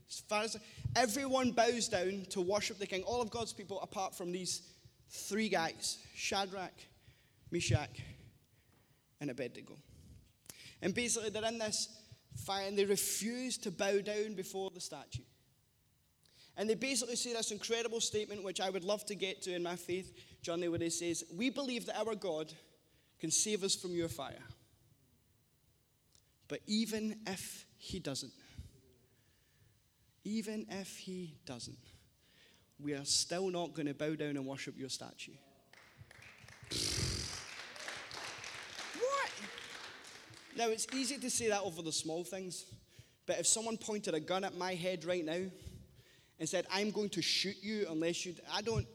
as 0.09 0.21
far 0.21 0.43
as 0.43 0.57
everyone 0.97 1.53
bows 1.53 1.89
down 1.89 2.27
to 2.31 2.41
worship 2.41 2.79
the 2.79 2.87
king, 2.87 3.03
all 3.03 3.21
of 3.21 3.31
God's 3.31 3.53
people, 3.53 3.81
apart 3.81 4.17
from 4.17 4.33
these 4.33 4.63
three 5.11 5.49
guys 5.49 5.99
Shadrach, 6.15 6.73
Meshach, 7.51 8.01
and 9.21 9.31
Abednego. 9.31 9.77
And 10.83 10.95
basically, 10.95 11.31
they're 11.31 11.45
in 11.45 11.59
this 11.59 11.89
fire 12.37 12.67
and 12.69 12.79
they 12.79 12.85
refuse 12.85 13.59
to 13.59 13.71
bow 13.71 14.01
down 14.01 14.35
before 14.35 14.71
the 14.71 14.81
statue. 14.81 15.23
And 16.57 16.69
they 16.69 16.75
basically 16.75 17.17
say 17.17 17.33
this 17.33 17.51
incredible 17.53 18.01
statement, 18.01 18.45
which 18.45 18.61
I 18.61 18.71
would 18.71 18.85
love 18.85 19.05
to 19.07 19.15
get 19.15 19.43
to 19.43 19.55
in 19.55 19.63
my 19.63 19.77
faith 19.77 20.13
journey, 20.43 20.69
where 20.69 20.79
he 20.79 20.91
says, 20.91 21.25
We 21.35 21.51
believe 21.51 21.87
that 21.87 21.99
our 21.99 22.15
God 22.15 22.53
can 23.19 23.31
save 23.31 23.65
us 23.65 23.75
from 23.75 23.93
your 23.93 24.09
fire. 24.09 24.45
But 26.49 26.61
even 26.67 27.17
if 27.27 27.67
he 27.77 27.99
doesn't, 27.99 28.33
even 30.25 30.67
if 30.71 30.97
he 30.97 31.35
doesn't, 31.45 31.79
we 32.81 32.95
are 32.95 33.05
still 33.05 33.51
not 33.51 33.75
going 33.75 33.87
to 33.87 33.95
bow 33.95 34.15
down 34.15 34.37
and 34.37 34.47
worship 34.47 34.79
your 34.79 34.89
statue. 34.89 35.33
What? 38.99 39.31
Now, 40.57 40.69
it's 40.69 40.87
easy 40.95 41.19
to 41.19 41.31
say 41.31 41.49
that 41.49 41.63
over 41.63 41.83
the 41.83 41.93
small 41.93 42.25
things, 42.25 42.65
but 43.27 43.39
if 43.39 43.47
someone 43.47 43.77
pointed 43.77 44.15
a 44.15 44.21
gun 44.21 44.45
at 44.45 44.57
my 44.57 44.75
head 44.75 45.05
right 45.05 45.25
now 45.25 45.43
and 46.39 46.49
said, 46.49 46.67
I'm 46.71 46.91
going 46.91 47.11
to 47.11 47.23
shoot 47.23 47.57
you 47.61 47.87
unless 47.91 48.25
you, 48.25 48.35
I 48.53 48.63
don't, 48.63 48.87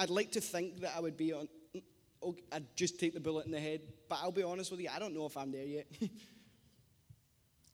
I'd 0.00 0.10
like 0.10 0.32
to 0.32 0.40
think 0.40 0.80
that 0.80 0.94
I 0.96 1.00
would 1.00 1.16
be 1.16 1.32
on, 1.32 1.48
okay, 2.22 2.42
I'd 2.52 2.76
just 2.76 2.98
take 2.98 3.14
the 3.14 3.20
bullet 3.20 3.46
in 3.46 3.52
the 3.52 3.60
head, 3.60 3.80
but 4.08 4.18
I'll 4.22 4.32
be 4.32 4.42
honest 4.42 4.70
with 4.70 4.80
you, 4.80 4.88
I 4.94 4.98
don't 4.98 5.14
know 5.14 5.26
if 5.26 5.36
I'm 5.36 5.52
there 5.52 5.66
yet. 5.66 5.86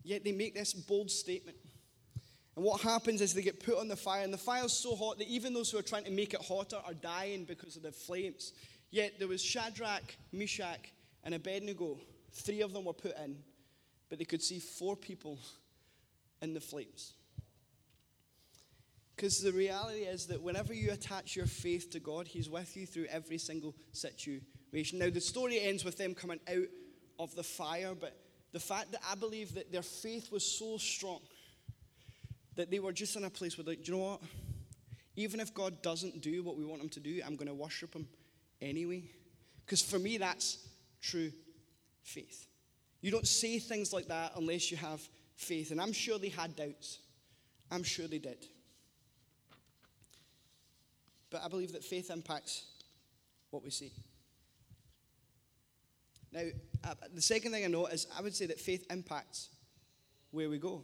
yet 0.03 0.25
they 0.25 0.33
make 0.33 0.55
this 0.55 0.73
bold 0.73 1.11
statement. 1.11 1.57
And 2.57 2.65
what 2.65 2.81
happens 2.81 3.21
is 3.21 3.33
they 3.33 3.43
get 3.43 3.65
put 3.65 3.79
on 3.79 3.89
the 3.89 3.97
fire, 3.97 4.25
and 4.25 4.33
the 4.33 4.39
fire's 4.39 4.73
so 4.73 4.97
hot 4.97 5.19
that 5.19 5.29
even 5.29 5.55
those 5.55 5.71
who 5.71 5.79
are 5.79 5.83
trying 5.83 6.05
to 6.05 6.11
make 6.11 6.35
it 6.35 6.41
hotter 6.41 6.79
are 6.85 6.95
dying 6.95 7.45
because 7.45 7.77
of 7.77 7.83
the 7.83 7.93
flames. 7.93 8.53
Yet 8.91 9.19
there 9.19 9.29
was 9.29 9.43
Shadrach, 9.43 10.17
Meshach, 10.33 10.93
and 11.23 11.35
Abednego 11.35 11.99
Three 12.37 12.61
of 12.61 12.73
them 12.73 12.85
were 12.85 12.93
put 12.93 13.17
in, 13.19 13.39
but 14.09 14.19
they 14.19 14.25
could 14.25 14.43
see 14.43 14.59
four 14.59 14.95
people 14.95 15.39
in 16.43 16.53
the 16.53 16.61
flames. 16.61 17.15
Because 19.17 19.41
the 19.41 19.53
reality 19.53 20.01
is 20.01 20.27
that 20.27 20.43
whenever 20.43 20.75
you 20.75 20.93
attach 20.93 21.37
your 21.37 21.47
faith 21.47 21.91
to 21.91 22.01
God, 22.01 22.27
He's 22.27 22.51
with 22.51 22.77
you 22.77 22.87
through 22.87 23.07
every 23.07 23.39
single 23.39 23.75
situation. 23.93 24.99
Now, 24.99 25.09
the 25.09 25.23
story 25.23 25.59
ends 25.59 25.85
with 25.85 25.97
them 25.97 26.15
coming 26.15 26.41
out 26.49 26.69
of 27.19 27.35
the 27.35 27.43
fire, 27.43 27.95
but 27.99 28.15
the 28.53 28.61
fact 28.61 28.93
that 28.93 29.01
I 29.11 29.15
believe 29.15 29.55
that 29.55 29.73
their 29.73 29.83
faith 29.83 30.31
was 30.31 30.45
so 30.45 30.77
strong 30.77 31.21
that 32.57 32.71
they 32.71 32.79
were 32.79 32.93
just 32.93 33.17
in 33.17 33.25
a 33.25 33.31
place 33.31 33.57
where, 33.57 33.65
like, 33.65 33.83
do 33.83 33.93
you 33.93 33.99
know 33.99 34.05
what? 34.05 34.21
Even 35.17 35.41
if 35.41 35.55
God 35.55 35.81
doesn't 35.81 36.21
do 36.21 36.43
what 36.43 36.59
we 36.59 36.67
want 36.67 36.83
Him 36.83 36.91
to 36.91 37.01
do, 37.01 37.23
I'm 37.27 37.37
going 37.37 37.49
to 37.49 37.55
worship 37.55 37.95
Him 37.95 38.07
anyway. 38.61 39.05
Because 39.65 39.81
for 39.81 39.99
me, 39.99 40.19
that's 40.19 40.59
true 41.01 41.33
faith. 42.03 42.47
You 43.01 43.11
don't 43.11 43.27
say 43.27 43.59
things 43.59 43.95
like 43.95 44.09
that 44.09 44.33
unless 44.37 44.71
you 44.71 44.77
have 44.77 45.01
faith. 45.37 45.71
And 45.71 45.81
I'm 45.81 45.93
sure 45.93 46.19
they 46.19 46.29
had 46.29 46.55
doubts. 46.55 46.99
I'm 47.71 47.83
sure 47.83 48.07
they 48.07 48.19
did. 48.19 48.47
But 51.37 51.45
I 51.45 51.49
believe 51.49 51.73
that 51.73 51.85
faith 51.85 52.11
impacts 52.11 52.65
what 53.51 53.63
we 53.63 53.69
see. 53.69 53.93
Now, 56.33 56.45
uh, 56.83 56.95
the 57.15 57.21
second 57.21 57.53
thing 57.53 57.63
I 57.63 57.69
know 57.69 57.85
is 57.85 58.07
I 58.17 58.23
would 58.23 58.35
say 58.35 58.47
that 58.47 58.59
faith 58.59 58.87
impacts 58.89 59.51
where 60.31 60.49
we 60.49 60.57
go. 60.57 60.83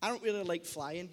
I 0.00 0.08
don't 0.08 0.22
really 0.22 0.42
like 0.42 0.64
flying. 0.64 1.10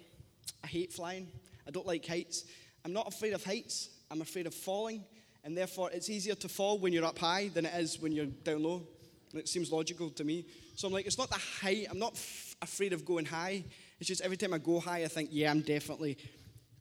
I 0.64 0.68
hate 0.68 0.90
flying. 0.90 1.28
I 1.66 1.70
don't 1.70 1.86
like 1.86 2.06
heights. 2.06 2.44
I'm 2.82 2.94
not 2.94 3.08
afraid 3.08 3.34
of 3.34 3.44
heights. 3.44 3.90
I'm 4.10 4.22
afraid 4.22 4.46
of 4.46 4.54
falling 4.54 5.04
and 5.44 5.54
therefore 5.54 5.90
it's 5.92 6.08
easier 6.08 6.34
to 6.36 6.48
fall 6.48 6.78
when 6.78 6.94
you're 6.94 7.04
up 7.04 7.18
high 7.18 7.50
than 7.52 7.66
it 7.66 7.74
is 7.74 8.00
when 8.00 8.12
you're 8.12 8.24
down 8.24 8.62
low. 8.62 8.88
It 9.34 9.50
seems 9.50 9.70
logical 9.70 10.08
to 10.08 10.24
me. 10.24 10.46
So 10.76 10.88
I'm 10.88 10.94
like, 10.94 11.04
it's 11.04 11.18
not 11.18 11.28
the 11.28 11.36
height. 11.60 11.88
I'm 11.90 11.98
not 11.98 12.14
f- 12.14 12.56
afraid 12.62 12.94
of 12.94 13.04
going 13.04 13.26
high. 13.26 13.64
It's 14.00 14.08
just 14.08 14.22
every 14.22 14.38
time 14.38 14.54
I 14.54 14.58
go 14.58 14.80
high, 14.80 15.04
I 15.04 15.08
think, 15.08 15.28
yeah, 15.30 15.50
I'm 15.50 15.60
definitely 15.60 16.16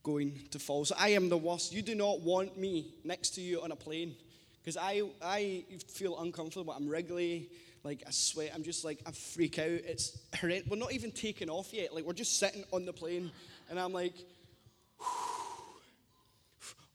going 0.07 0.39
to 0.51 0.57
fall. 0.57 0.85
So 0.85 0.95
I 0.97 1.09
am 1.09 1.27
the 1.27 1.37
worst. 1.37 1.73
You 1.73 1.81
do 1.81 1.93
not 1.93 2.21
want 2.21 2.57
me 2.57 2.93
next 3.03 3.31
to 3.31 3.41
you 3.41 3.61
on 3.61 3.73
a 3.73 3.75
plane 3.75 4.15
because 4.63 4.77
I, 4.77 5.03
I 5.21 5.65
feel 5.89 6.17
uncomfortable. 6.19 6.73
I'm 6.73 6.87
wriggly, 6.87 7.49
like 7.83 8.03
I 8.07 8.11
sweat. 8.11 8.51
I'm 8.55 8.63
just 8.63 8.85
like, 8.85 8.99
I 9.05 9.11
freak 9.11 9.59
out. 9.59 9.67
It's 9.67 10.17
horrendous. 10.39 10.69
We're 10.69 10.77
not 10.77 10.93
even 10.93 11.11
taking 11.11 11.49
off 11.49 11.73
yet. 11.73 11.93
Like 11.93 12.05
we're 12.05 12.13
just 12.13 12.39
sitting 12.39 12.63
on 12.71 12.85
the 12.85 12.93
plane, 12.93 13.29
and 13.69 13.77
I'm 13.77 13.91
like, 13.91 14.13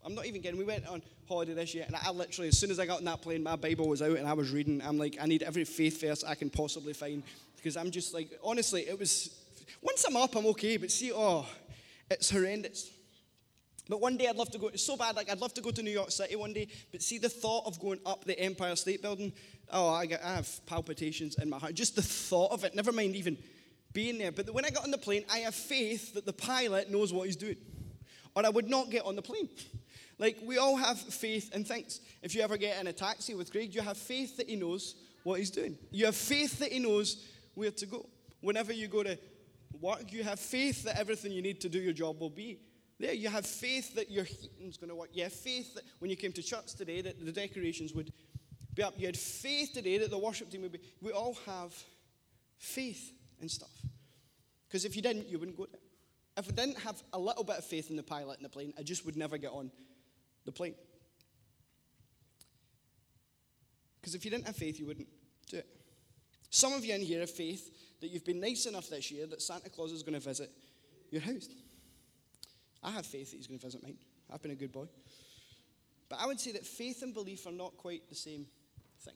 I'm 0.04 0.14
not 0.14 0.24
even 0.24 0.40
getting. 0.40 0.58
We 0.58 0.64
went 0.64 0.88
on 0.88 1.02
holiday 1.28 1.52
this 1.52 1.74
year, 1.74 1.84
and 1.86 1.94
I 1.94 2.10
literally, 2.12 2.48
as 2.48 2.58
soon 2.58 2.70
as 2.70 2.80
I 2.80 2.86
got 2.86 3.00
on 3.00 3.04
that 3.04 3.20
plane, 3.20 3.42
my 3.42 3.56
Bible 3.56 3.88
was 3.88 4.00
out 4.00 4.16
and 4.16 4.26
I 4.26 4.32
was 4.32 4.50
reading. 4.50 4.80
I'm 4.82 4.96
like, 4.96 5.18
I 5.20 5.26
need 5.26 5.42
every 5.42 5.64
faith 5.64 6.00
verse 6.00 6.24
I 6.24 6.34
can 6.34 6.48
possibly 6.48 6.94
find 6.94 7.22
because 7.56 7.76
I'm 7.76 7.90
just 7.90 8.14
like, 8.14 8.30
honestly, 8.42 8.88
it 8.88 8.98
was. 8.98 9.38
Once 9.82 10.02
I'm 10.04 10.16
up, 10.16 10.34
I'm 10.34 10.46
okay, 10.46 10.78
but 10.78 10.90
see, 10.90 11.12
oh, 11.12 11.44
it's 12.10 12.30
horrendous. 12.30 12.90
But 13.88 14.00
one 14.00 14.16
day 14.16 14.28
I'd 14.28 14.36
love 14.36 14.50
to 14.52 14.58
go, 14.58 14.68
it's 14.68 14.84
so 14.84 14.96
bad, 14.96 15.16
like 15.16 15.30
I'd 15.30 15.40
love 15.40 15.54
to 15.54 15.60
go 15.60 15.70
to 15.70 15.82
New 15.82 15.90
York 15.90 16.12
City 16.12 16.36
one 16.36 16.52
day, 16.52 16.68
but 16.92 17.02
see 17.02 17.18
the 17.18 17.28
thought 17.28 17.66
of 17.66 17.80
going 17.80 17.98
up 18.06 18.24
the 18.24 18.38
Empire 18.38 18.76
State 18.76 19.02
Building, 19.02 19.32
oh, 19.72 19.88
I, 19.88 20.06
get, 20.06 20.22
I 20.24 20.34
have 20.34 20.60
palpitations 20.66 21.36
in 21.38 21.50
my 21.50 21.58
heart. 21.58 21.74
Just 21.74 21.96
the 21.96 22.02
thought 22.02 22.52
of 22.52 22.64
it, 22.64 22.74
never 22.74 22.92
mind 22.92 23.16
even 23.16 23.36
being 23.92 24.18
there. 24.18 24.30
But 24.30 24.52
when 24.54 24.64
I 24.64 24.70
got 24.70 24.84
on 24.84 24.92
the 24.92 24.98
plane, 24.98 25.24
I 25.30 25.38
have 25.38 25.54
faith 25.54 26.14
that 26.14 26.24
the 26.24 26.32
pilot 26.32 26.90
knows 26.90 27.12
what 27.12 27.26
he's 27.26 27.36
doing, 27.36 27.56
or 28.36 28.46
I 28.46 28.50
would 28.50 28.70
not 28.70 28.88
get 28.90 29.04
on 29.04 29.16
the 29.16 29.22
plane. 29.22 29.48
Like, 30.18 30.38
we 30.44 30.58
all 30.58 30.76
have 30.76 31.00
faith 31.00 31.52
in 31.52 31.64
things. 31.64 32.00
If 32.22 32.36
you 32.36 32.42
ever 32.42 32.56
get 32.56 32.80
in 32.80 32.86
a 32.86 32.92
taxi 32.92 33.34
with 33.34 33.50
Greg, 33.50 33.74
you 33.74 33.80
have 33.80 33.96
faith 33.96 34.36
that 34.36 34.48
he 34.48 34.54
knows 34.54 34.94
what 35.24 35.40
he's 35.40 35.50
doing. 35.50 35.76
You 35.90 36.06
have 36.06 36.14
faith 36.14 36.60
that 36.60 36.70
he 36.70 36.78
knows 36.78 37.26
where 37.54 37.72
to 37.72 37.86
go. 37.86 38.06
Whenever 38.40 38.72
you 38.72 38.86
go 38.86 39.02
to 39.02 39.18
work, 39.80 40.12
you 40.12 40.22
have 40.22 40.38
faith 40.38 40.84
that 40.84 40.98
everything 40.98 41.32
you 41.32 41.42
need 41.42 41.60
to 41.62 41.68
do 41.68 41.80
your 41.80 41.92
job 41.92 42.20
will 42.20 42.30
be 42.30 42.60
there. 43.02 43.12
You 43.12 43.28
have 43.28 43.44
faith 43.44 43.94
that 43.96 44.10
your 44.10 44.24
heating's 44.24 44.78
going 44.78 44.88
to 44.88 44.94
work. 44.94 45.10
You 45.12 45.24
have 45.24 45.32
faith 45.32 45.74
that 45.74 45.84
when 45.98 46.10
you 46.10 46.16
came 46.16 46.32
to 46.32 46.42
church 46.42 46.74
today, 46.74 47.02
that 47.02 47.22
the 47.22 47.32
decorations 47.32 47.92
would 47.92 48.12
be 48.74 48.82
up. 48.82 48.94
You 48.96 49.06
had 49.06 49.16
faith 49.16 49.72
today 49.74 49.98
that 49.98 50.10
the 50.10 50.18
worship 50.18 50.50
team 50.50 50.62
would 50.62 50.72
be. 50.72 50.80
We 51.00 51.12
all 51.12 51.36
have 51.46 51.74
faith 52.56 53.12
in 53.40 53.48
stuff. 53.48 53.70
Because 54.68 54.84
if 54.84 54.96
you 54.96 55.02
didn't, 55.02 55.28
you 55.28 55.38
wouldn't 55.38 55.56
go 55.58 55.66
there. 55.70 55.80
If 56.36 56.48
I 56.48 56.52
didn't 56.52 56.78
have 56.78 57.02
a 57.12 57.18
little 57.18 57.44
bit 57.44 57.58
of 57.58 57.64
faith 57.64 57.90
in 57.90 57.96
the 57.96 58.02
pilot 58.02 58.38
and 58.38 58.44
the 58.44 58.48
plane, 58.48 58.72
I 58.78 58.82
just 58.82 59.04
would 59.04 59.16
never 59.16 59.36
get 59.36 59.50
on 59.50 59.70
the 60.46 60.52
plane. 60.52 60.74
Because 64.00 64.14
if 64.14 64.24
you 64.24 64.30
didn't 64.30 64.46
have 64.46 64.56
faith, 64.56 64.78
you 64.78 64.86
wouldn't 64.86 65.08
do 65.50 65.58
it. 65.58 65.66
Some 66.50 66.72
of 66.72 66.84
you 66.84 66.94
in 66.94 67.02
here 67.02 67.20
have 67.20 67.30
faith 67.30 67.70
that 68.00 68.08
you've 68.08 68.24
been 68.24 68.40
nice 68.40 68.66
enough 68.66 68.88
this 68.88 69.10
year 69.10 69.26
that 69.26 69.42
Santa 69.42 69.68
Claus 69.70 69.92
is 69.92 70.02
going 70.02 70.14
to 70.14 70.20
visit 70.20 70.50
your 71.10 71.20
house. 71.20 71.48
I 72.82 72.90
have 72.90 73.06
faith 73.06 73.30
that 73.30 73.36
he's 73.36 73.46
going 73.46 73.58
to 73.58 73.66
visit 73.66 73.82
mine. 73.82 73.96
I've 74.32 74.42
been 74.42 74.50
a 74.50 74.56
good 74.56 74.72
boy. 74.72 74.86
But 76.08 76.18
I 76.20 76.26
would 76.26 76.40
say 76.40 76.52
that 76.52 76.66
faith 76.66 77.02
and 77.02 77.14
belief 77.14 77.46
are 77.46 77.52
not 77.52 77.76
quite 77.76 78.08
the 78.08 78.14
same 78.14 78.46
thing. 79.00 79.14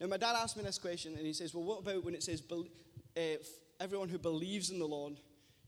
Now, 0.00 0.06
my 0.06 0.16
dad 0.16 0.36
asked 0.36 0.56
me 0.56 0.62
this 0.62 0.78
question, 0.78 1.14
and 1.16 1.26
he 1.26 1.32
says, 1.32 1.54
Well, 1.54 1.64
what 1.64 1.80
about 1.80 2.04
when 2.04 2.14
it 2.14 2.22
says 2.22 2.42
uh, 3.16 3.20
everyone 3.80 4.08
who 4.08 4.18
believes 4.18 4.70
in 4.70 4.78
the 4.78 4.86
Lord 4.86 5.18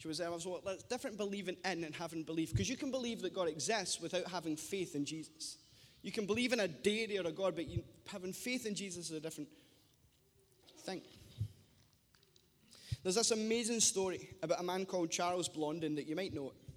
she 0.00 0.08
was 0.08 0.16
there. 0.16 0.28
I 0.28 0.30
was 0.30 0.46
well, 0.46 0.62
it's 0.68 0.82
different 0.84 1.18
believing 1.18 1.58
in 1.62 1.84
and 1.84 1.94
having 1.94 2.22
belief. 2.22 2.52
Because 2.52 2.70
you 2.70 2.76
can 2.78 2.90
believe 2.90 3.20
that 3.20 3.34
God 3.34 3.48
exists 3.48 4.00
without 4.00 4.26
having 4.28 4.56
faith 4.56 4.94
in 4.94 5.04
Jesus. 5.04 5.58
You 6.00 6.10
can 6.10 6.24
believe 6.24 6.54
in 6.54 6.60
a 6.60 6.68
deity 6.68 7.18
or 7.18 7.26
a 7.26 7.32
God, 7.32 7.54
but 7.54 7.68
you, 7.68 7.82
having 8.10 8.32
faith 8.32 8.64
in 8.64 8.74
Jesus 8.74 9.10
is 9.10 9.16
a 9.18 9.20
different 9.20 9.50
thing. 10.86 11.02
There's 13.02 13.16
this 13.16 13.30
amazing 13.30 13.80
story 13.80 14.30
about 14.42 14.60
a 14.60 14.62
man 14.62 14.86
called 14.86 15.10
Charles 15.10 15.50
Blondin 15.50 15.94
that 15.96 16.06
you 16.06 16.16
might 16.16 16.32
know 16.32 16.46
it. 16.46 16.69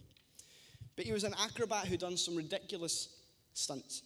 But 0.95 1.05
he 1.05 1.11
was 1.11 1.23
an 1.23 1.35
acrobat 1.39 1.87
who'd 1.87 1.99
done 1.99 2.17
some 2.17 2.35
ridiculous 2.35 3.09
stunts. 3.53 4.03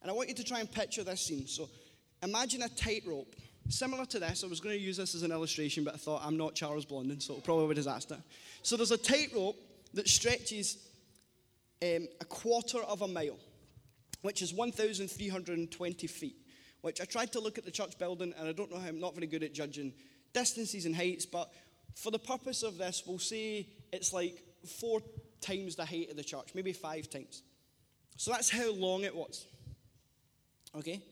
And 0.00 0.10
I 0.10 0.14
want 0.14 0.28
you 0.28 0.34
to 0.34 0.44
try 0.44 0.60
and 0.60 0.70
picture 0.70 1.04
this 1.04 1.20
scene. 1.20 1.46
So 1.46 1.68
imagine 2.22 2.62
a 2.62 2.68
tightrope. 2.68 3.34
Similar 3.68 4.04
to 4.06 4.18
this, 4.18 4.42
I 4.42 4.48
was 4.48 4.60
going 4.60 4.76
to 4.76 4.80
use 4.80 4.96
this 4.96 5.14
as 5.14 5.22
an 5.22 5.30
illustration, 5.30 5.84
but 5.84 5.94
I 5.94 5.96
thought 5.96 6.22
I'm 6.24 6.36
not 6.36 6.56
Charles 6.56 6.84
Blondin, 6.84 7.20
so 7.20 7.34
it'll 7.34 7.42
probably 7.42 7.66
be 7.66 7.72
a 7.72 7.74
disaster. 7.76 8.18
So 8.62 8.76
there's 8.76 8.90
a 8.90 8.98
tightrope 8.98 9.56
that 9.94 10.08
stretches 10.08 10.78
um, 11.82 12.08
a 12.20 12.24
quarter 12.24 12.78
of 12.78 13.02
a 13.02 13.08
mile, 13.08 13.38
which 14.22 14.42
is 14.42 14.52
1,320 14.52 16.06
feet. 16.08 16.36
Which 16.80 17.00
I 17.00 17.04
tried 17.04 17.30
to 17.32 17.40
look 17.40 17.58
at 17.58 17.64
the 17.64 17.70
church 17.70 17.96
building, 17.96 18.34
and 18.36 18.48
I 18.48 18.52
don't 18.52 18.70
know 18.70 18.78
how 18.78 18.88
I'm 18.88 18.98
not 18.98 19.14
very 19.14 19.28
good 19.28 19.44
at 19.44 19.54
judging 19.54 19.92
distances 20.32 20.84
and 20.84 20.96
heights, 20.96 21.26
but 21.26 21.52
for 21.94 22.10
the 22.10 22.18
purpose 22.18 22.64
of 22.64 22.78
this, 22.78 23.04
we'll 23.06 23.20
say 23.20 23.68
it's 23.92 24.12
like 24.12 24.42
four 24.80 25.00
times 25.42 25.76
the 25.76 25.84
height 25.84 26.10
of 26.10 26.16
the 26.16 26.24
church, 26.24 26.48
maybe 26.54 26.72
five 26.72 27.10
times. 27.10 27.42
So 28.16 28.30
that's 28.30 28.50
how 28.50 28.72
long 28.72 29.04
it 29.04 29.14
was. 29.14 29.46
Okay? 30.74 31.02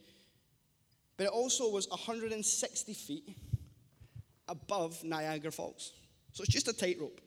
But 1.17 1.25
it 1.25 1.31
also 1.31 1.69
was 1.71 1.89
160 1.89 2.95
feet 2.95 3.37
above 4.49 5.03
Niagara 5.05 5.53
Falls. 5.53 5.93
So 6.33 6.43
it's 6.43 6.53
just 6.53 6.69
a 6.69 6.73
tightrope. 6.73 7.21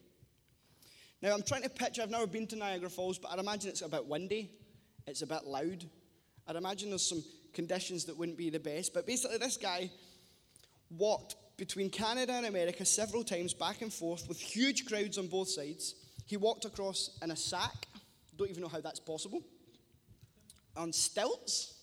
Now 1.22 1.34
I'm 1.34 1.44
trying 1.44 1.64
to 1.64 1.70
picture, 1.70 2.02
I've 2.02 2.10
never 2.10 2.28
been 2.28 2.48
to 2.48 2.56
Niagara 2.56 2.90
Falls, 2.90 3.18
but 3.18 3.32
I'd 3.32 3.40
imagine 3.40 3.70
it's 3.70 3.82
a 3.82 3.88
bit 3.88 4.06
windy, 4.06 4.52
it's 5.06 5.22
a 5.22 5.28
bit 5.28 5.46
loud. 5.46 5.86
I'd 6.48 6.56
imagine 6.56 6.90
there's 6.90 7.08
some 7.08 7.24
conditions 7.54 8.06
that 8.06 8.18
wouldn't 8.18 8.38
be 8.38 8.50
the 8.50 8.60
best. 8.60 8.94
But 8.94 9.08
basically, 9.08 9.38
this 9.38 9.58
guy 9.58 9.90
walked 10.90 11.36
between 11.58 11.90
Canada 11.90 12.34
and 12.34 12.46
America 12.46 12.86
several 12.86 13.24
times 13.24 13.54
back 13.54 13.82
and 13.82 13.94
forth 13.94 14.28
with 14.28 14.40
huge 14.40 14.86
crowds 14.86 15.18
on 15.18 15.28
both 15.28 15.50
sides. 15.50 15.96
He 16.26 16.38
walked 16.38 16.66
across 16.66 17.18
in 17.22 17.32
a 17.32 17.36
sack. 17.36 17.88
Don't 18.38 18.50
even 18.50 18.64
know 18.64 18.70
how 18.70 18.82
that's 18.82 19.00
possible. 19.00 19.42
On 20.76 20.92
stilts. 20.92 21.76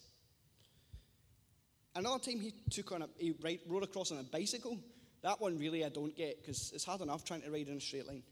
Another 1.94 2.18
time 2.18 2.40
he 2.40 2.54
took 2.70 2.92
on 2.92 3.02
a, 3.02 3.08
he 3.18 3.34
rode 3.68 3.82
across 3.82 4.12
on 4.12 4.18
a 4.18 4.22
bicycle. 4.22 4.78
That 5.22 5.40
one 5.40 5.58
really 5.58 5.84
I 5.84 5.88
don't 5.88 6.16
get 6.16 6.40
because 6.40 6.72
it's 6.74 6.84
hard 6.84 7.02
enough 7.02 7.24
trying 7.24 7.42
to 7.42 7.50
ride 7.50 7.68
in 7.68 7.76
a 7.76 7.80
straight 7.80 8.06
line. 8.06 8.22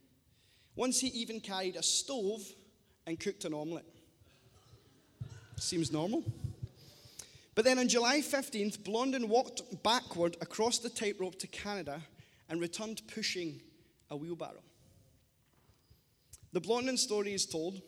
Once 0.75 1.01
he 1.01 1.09
even 1.09 1.41
carried 1.41 1.77
a 1.77 1.83
stove 1.83 2.43
and 3.07 3.19
cooked 3.19 3.45
an 3.45 3.53
omelette. 3.53 3.85
Seems 5.57 5.93
normal. 5.93 6.23
But 7.55 7.65
then 7.65 7.81
on 7.81 7.89
July 7.89 8.21
15th, 8.21 8.85
Blondin 8.85 9.29
walked 9.29 9.83
backward 9.83 10.37
across 10.41 10.79
the 10.79 10.89
tightrope 10.89 11.39
to 11.41 11.49
Canada 11.49 12.01
and 12.49 12.61
returned 12.61 13.03
pushing 13.13 13.61
a 14.11 14.17
wheelbarrow. 14.17 14.63
The 16.53 16.61
Blondin 16.61 16.97
story 16.97 17.35
is 17.35 17.47
told 17.47 17.81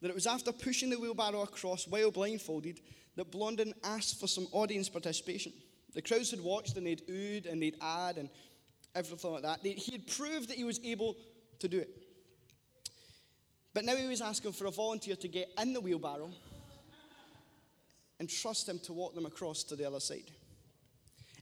that 0.00 0.08
it 0.08 0.14
was 0.14 0.26
after 0.26 0.52
pushing 0.52 0.90
the 0.90 0.98
wheelbarrow 0.98 1.42
across 1.42 1.86
while 1.88 2.10
blindfolded 2.10 2.80
that 3.16 3.30
Blondin 3.32 3.72
asked 3.82 4.20
for 4.20 4.26
some 4.26 4.46
audience 4.52 4.88
participation. 4.88 5.52
The 5.94 6.02
crowds 6.02 6.30
had 6.30 6.40
watched 6.40 6.76
and 6.76 6.86
they'd 6.86 7.06
oohed 7.08 7.50
and 7.50 7.60
they'd 7.60 7.76
add 7.80 8.18
and 8.18 8.28
everything 8.94 9.32
like 9.32 9.42
that. 9.42 9.60
He 9.62 9.92
had 9.92 10.06
proved 10.06 10.48
that 10.50 10.56
he 10.56 10.64
was 10.64 10.80
able 10.84 11.16
to 11.58 11.68
do 11.68 11.78
it. 11.78 11.90
But 13.72 13.84
now 13.84 13.96
he 13.96 14.06
was 14.06 14.20
asking 14.20 14.52
for 14.52 14.66
a 14.66 14.70
volunteer 14.70 15.16
to 15.16 15.28
get 15.28 15.48
in 15.60 15.72
the 15.72 15.80
wheelbarrow 15.80 16.30
and 18.18 18.28
trust 18.28 18.68
him 18.68 18.78
to 18.80 18.92
walk 18.92 19.14
them 19.14 19.26
across 19.26 19.62
to 19.64 19.76
the 19.76 19.86
other 19.86 20.00
side. 20.00 20.30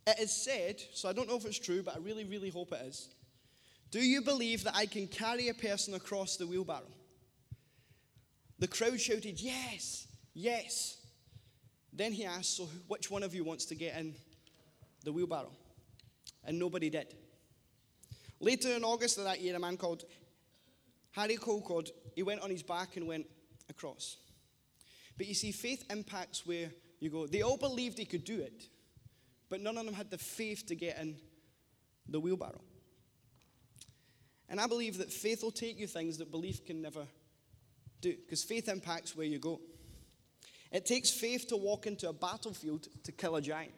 It 0.07 0.19
is 0.19 0.33
said, 0.33 0.83
so 0.93 1.09
I 1.09 1.13
don't 1.13 1.29
know 1.29 1.37
if 1.37 1.45
it's 1.45 1.59
true, 1.59 1.83
but 1.83 1.97
I 1.97 1.99
really, 1.99 2.25
really 2.25 2.51
hope 2.51 2.73
it 2.73 2.81
is. 2.87 3.09
Do 3.95 4.01
you 4.01 4.23
believe 4.23 4.65
that 4.65 4.75
I 4.75 4.87
can 4.87 5.07
carry 5.07 5.51
a 5.51 5.55
person 5.55 5.95
across 5.95 6.37
the 6.37 6.49
wheelbarrow? 6.49 6.91
The 8.59 8.67
crowd 8.67 9.01
shouted, 9.01 9.41
Yes, 9.41 10.09
yes. 10.35 10.97
Then 11.93 12.11
he 12.11 12.25
asked, 12.25 12.57
So 12.57 12.69
which 12.89 13.09
one 13.09 13.23
of 13.23 13.37
you 13.37 13.45
wants 13.45 13.67
to 13.67 13.77
get 13.77 13.97
in 13.97 14.17
the 15.05 15.13
wheelbarrow? 15.13 15.53
And 16.43 16.59
nobody 16.59 16.91
did. 16.91 17.15
Later 18.41 18.71
in 18.71 18.83
August 18.83 19.19
of 19.19 19.25
that 19.27 19.41
year, 19.41 19.55
a 19.55 19.61
man 19.61 19.77
called 19.77 20.03
Harry 21.13 21.37
Colcord, 21.37 21.89
he 22.17 22.25
went 22.25 22.41
on 22.41 22.51
his 22.51 22.65
back 22.65 22.97
and 22.97 23.07
went 23.07 23.27
across. 23.71 24.17
But 25.17 25.29
you 25.29 25.35
see, 25.35 25.53
faith 25.53 25.85
impacts 25.89 26.45
where 26.45 26.69
you 26.99 27.11
go. 27.11 27.29
They 27.29 27.43
all 27.43 27.59
believed 27.59 27.99
they 27.99 28.07
could 28.07 28.25
do 28.25 28.41
it, 28.41 28.65
but 29.49 29.61
none 29.61 29.79
of 29.79 29.85
them 29.85 29.95
had 29.95 30.11
the 30.11 30.19
faith 30.19 30.67
to 30.67 30.75
get 30.75 30.99
in 30.99 31.15
the 32.09 32.19
wheelbarrow. 32.19 32.61
And 34.49 34.61
I 34.61 34.67
believe 34.67 34.99
that 34.99 35.13
faith 35.13 35.43
will 35.43 35.51
take 35.51 35.79
you 35.79 35.87
things 35.87 36.19
that 36.19 36.31
belief 36.31 36.65
can 36.65 36.83
never 36.83 37.07
do, 38.01 38.15
because 38.15 38.45
faith 38.45 38.69
impacts 38.69 39.17
where 39.17 39.27
you 39.27 39.39
go. 39.39 39.61
It 40.71 40.87
takes 40.87 41.11
faith 41.11 41.49
to 41.49 41.57
walk 41.57 41.87
into 41.87 42.09
a 42.09 42.13
battlefield 42.13 42.89
to 43.05 43.13
kill 43.13 43.37
a 43.37 43.43
giant. 43.43 43.73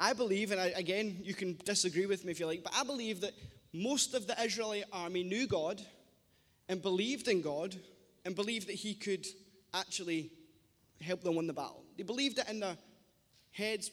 I 0.00 0.12
believe, 0.12 0.52
and 0.52 0.60
I, 0.60 0.66
again, 0.68 1.18
you 1.22 1.34
can 1.34 1.58
disagree 1.64 2.06
with 2.06 2.24
me 2.24 2.30
if 2.30 2.40
you 2.40 2.46
like, 2.46 2.62
but 2.62 2.72
I 2.74 2.84
believe 2.84 3.20
that 3.20 3.32
most 3.72 4.14
of 4.14 4.26
the 4.26 4.40
Israelite 4.42 4.84
army 4.92 5.22
knew 5.22 5.46
God 5.46 5.82
and 6.68 6.80
believed 6.80 7.28
in 7.28 7.42
God 7.42 7.76
and 8.24 8.34
believed 8.34 8.68
that 8.68 8.76
He 8.76 8.94
could 8.94 9.26
actually 9.74 10.30
help 11.00 11.22
them 11.22 11.36
win 11.36 11.46
the 11.46 11.52
battle. 11.52 11.84
They 11.96 12.02
believed 12.02 12.38
it 12.38 12.48
in 12.48 12.60
their 12.60 12.76
heads, 13.52 13.90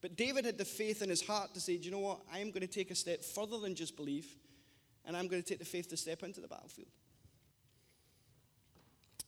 but 0.00 0.16
David 0.16 0.44
had 0.44 0.58
the 0.58 0.64
faith 0.64 1.02
in 1.02 1.08
his 1.08 1.26
heart 1.26 1.54
to 1.54 1.60
say, 1.60 1.76
Do 1.76 1.84
you 1.84 1.90
know 1.90 1.98
what? 1.98 2.20
I 2.32 2.38
am 2.38 2.50
going 2.50 2.60
to 2.62 2.66
take 2.66 2.90
a 2.90 2.94
step 2.94 3.22
further 3.22 3.58
than 3.58 3.74
just 3.74 3.96
believe, 3.96 4.26
and 5.06 5.16
I'm 5.16 5.28
going 5.28 5.42
to 5.42 5.48
take 5.48 5.58
the 5.58 5.64
faith 5.64 5.88
to 5.90 5.96
step 5.96 6.22
into 6.22 6.40
the 6.40 6.48
battlefield. 6.48 6.88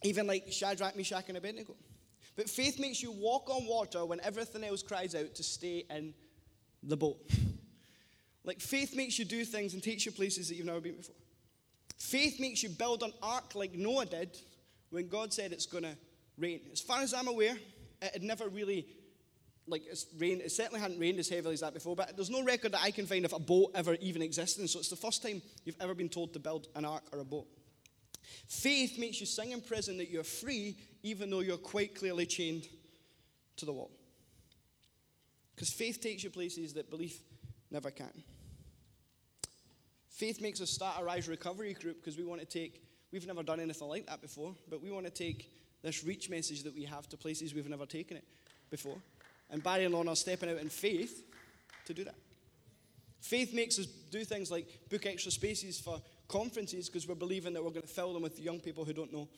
Even 0.04 0.26
like 0.26 0.50
Shadrach, 0.50 0.96
Meshach, 0.96 1.28
and 1.28 1.36
Abednego. 1.36 1.74
But 2.36 2.48
faith 2.48 2.80
makes 2.80 3.02
you 3.02 3.12
walk 3.12 3.50
on 3.50 3.66
water 3.66 4.04
when 4.04 4.20
everything 4.20 4.64
else 4.64 4.82
cries 4.82 5.14
out 5.14 5.34
to 5.34 5.42
stay 5.42 5.84
in 5.90 6.14
the 6.82 6.96
boat. 6.96 7.18
Like 8.44 8.60
faith 8.60 8.96
makes 8.96 9.18
you 9.18 9.24
do 9.24 9.44
things 9.44 9.74
and 9.74 9.82
takes 9.82 10.04
you 10.04 10.12
places 10.12 10.48
that 10.48 10.56
you've 10.56 10.66
never 10.66 10.80
been 10.80 10.96
before. 10.96 11.14
Faith 11.98 12.40
makes 12.40 12.62
you 12.62 12.68
build 12.68 13.02
an 13.02 13.12
ark 13.22 13.54
like 13.54 13.74
Noah 13.74 14.06
did 14.06 14.36
when 14.90 15.08
God 15.08 15.32
said 15.32 15.52
it's 15.52 15.66
going 15.66 15.84
to 15.84 15.96
rain. 16.36 16.60
As 16.72 16.80
far 16.80 17.02
as 17.02 17.14
I'm 17.14 17.28
aware, 17.28 17.56
it 18.02 18.12
had 18.12 18.22
never 18.22 18.48
really, 18.48 18.88
like, 19.66 19.82
it's 19.88 20.06
rained. 20.18 20.40
It 20.40 20.52
certainly 20.52 20.80
hadn't 20.80 20.98
rained 20.98 21.18
as 21.18 21.28
heavily 21.28 21.54
as 21.54 21.60
that 21.60 21.74
before, 21.74 21.94
but 21.94 22.16
there's 22.16 22.30
no 22.30 22.42
record 22.42 22.72
that 22.72 22.82
I 22.82 22.90
can 22.90 23.06
find 23.06 23.24
of 23.24 23.32
a 23.32 23.38
boat 23.38 23.70
ever 23.74 23.94
even 24.00 24.22
existing. 24.22 24.66
So 24.66 24.78
it's 24.78 24.88
the 24.88 24.96
first 24.96 25.22
time 25.22 25.40
you've 25.64 25.80
ever 25.80 25.94
been 25.94 26.08
told 26.08 26.32
to 26.32 26.38
build 26.38 26.66
an 26.74 26.84
ark 26.84 27.04
or 27.12 27.20
a 27.20 27.24
boat. 27.24 27.46
Faith 28.48 28.98
makes 28.98 29.20
you 29.20 29.26
sing 29.26 29.52
in 29.52 29.60
prison 29.60 29.98
that 29.98 30.10
you're 30.10 30.24
free, 30.24 30.76
even 31.02 31.30
though 31.30 31.40
you're 31.40 31.56
quite 31.56 31.94
clearly 31.94 32.26
chained 32.26 32.66
to 33.56 33.64
the 33.64 33.72
wall. 33.72 33.90
Because 35.54 35.70
faith 35.70 36.00
takes 36.00 36.24
you 36.24 36.30
places 36.30 36.74
that 36.74 36.90
belief 36.90 37.20
never 37.70 37.90
can. 37.90 38.22
Faith 40.08 40.40
makes 40.40 40.60
us 40.60 40.70
start 40.70 41.00
a 41.00 41.04
Rise 41.04 41.28
Recovery 41.28 41.74
group 41.74 41.96
because 42.00 42.16
we 42.16 42.24
want 42.24 42.40
to 42.40 42.46
take, 42.46 42.82
we've 43.12 43.26
never 43.26 43.42
done 43.42 43.60
anything 43.60 43.88
like 43.88 44.06
that 44.06 44.20
before, 44.20 44.54
but 44.68 44.82
we 44.82 44.90
want 44.90 45.06
to 45.06 45.10
take 45.10 45.50
this 45.82 46.04
reach 46.04 46.30
message 46.30 46.62
that 46.62 46.74
we 46.74 46.84
have 46.84 47.08
to 47.08 47.16
places 47.16 47.54
we've 47.54 47.68
never 47.68 47.86
taken 47.86 48.16
it 48.16 48.24
before. 48.70 48.98
And 49.52 49.62
Barry 49.62 49.84
and 49.84 49.94
Lorna 49.94 50.12
are 50.12 50.16
stepping 50.16 50.50
out 50.50 50.56
in 50.56 50.70
faith 50.70 51.22
to 51.84 51.94
do 51.94 52.04
that. 52.04 52.14
Faith 53.20 53.54
makes 53.54 53.78
us 53.78 53.86
do 53.86 54.24
things 54.24 54.50
like 54.50 54.66
book 54.90 55.06
extra 55.06 55.30
spaces 55.30 55.78
for 55.78 56.00
conferences 56.26 56.88
because 56.88 57.06
we're 57.06 57.14
believing 57.14 57.52
that 57.52 57.62
we're 57.62 57.70
going 57.70 57.82
to 57.82 57.88
fill 57.88 58.14
them 58.14 58.22
with 58.22 58.40
young 58.40 58.58
people 58.58 58.84
who 58.84 58.94
don't 58.94 59.12
know 59.12 59.28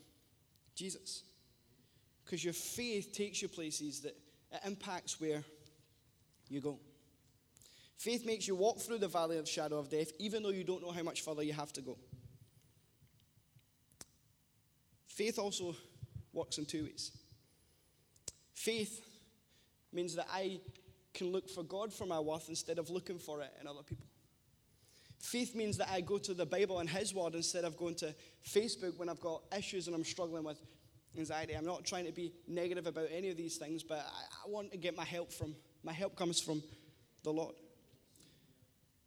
Jesus. 0.74 1.24
Because 2.24 2.42
your 2.42 2.54
faith 2.54 3.12
takes 3.12 3.42
you 3.42 3.48
places 3.48 4.00
that 4.00 4.16
it 4.52 4.60
impacts 4.64 5.20
where 5.20 5.42
you 6.48 6.60
go. 6.60 6.78
Faith 7.98 8.24
makes 8.24 8.46
you 8.46 8.54
walk 8.54 8.78
through 8.78 8.98
the 8.98 9.08
valley 9.08 9.38
of 9.38 9.48
shadow 9.48 9.78
of 9.78 9.90
death, 9.90 10.12
even 10.18 10.42
though 10.42 10.50
you 10.50 10.64
don't 10.64 10.82
know 10.82 10.92
how 10.92 11.02
much 11.02 11.22
further 11.22 11.42
you 11.42 11.52
have 11.52 11.72
to 11.72 11.80
go. 11.80 11.98
Faith 15.08 15.38
also 15.38 15.74
works 16.32 16.58
in 16.58 16.66
two 16.66 16.84
ways. 16.84 17.12
Faith 18.52 19.04
means 19.94 20.14
that 20.16 20.26
I 20.32 20.60
can 21.12 21.28
look 21.30 21.48
for 21.48 21.62
God 21.62 21.92
for 21.92 22.06
my 22.06 22.18
worth 22.18 22.48
instead 22.48 22.78
of 22.78 22.90
looking 22.90 23.18
for 23.18 23.40
it 23.40 23.52
in 23.60 23.66
other 23.66 23.82
people. 23.82 24.06
Faith 25.20 25.54
means 25.54 25.78
that 25.78 25.88
I 25.90 26.00
go 26.00 26.18
to 26.18 26.34
the 26.34 26.44
Bible 26.44 26.80
and 26.80 26.88
His 26.88 27.14
Word 27.14 27.34
instead 27.34 27.64
of 27.64 27.76
going 27.76 27.94
to 27.96 28.14
Facebook 28.46 28.98
when 28.98 29.08
I've 29.08 29.20
got 29.20 29.42
issues 29.56 29.86
and 29.86 29.96
I'm 29.96 30.04
struggling 30.04 30.44
with 30.44 30.60
anxiety. 31.16 31.54
I'm 31.54 31.64
not 31.64 31.84
trying 31.84 32.04
to 32.06 32.12
be 32.12 32.32
negative 32.46 32.86
about 32.86 33.08
any 33.10 33.30
of 33.30 33.36
these 33.36 33.56
things, 33.56 33.82
but 33.82 33.98
I, 33.98 34.46
I 34.46 34.50
want 34.50 34.72
to 34.72 34.76
get 34.76 34.96
my 34.96 35.04
help 35.04 35.32
from, 35.32 35.54
my 35.82 35.92
help 35.92 36.16
comes 36.16 36.40
from 36.40 36.62
the 37.22 37.32
Lord. 37.32 37.54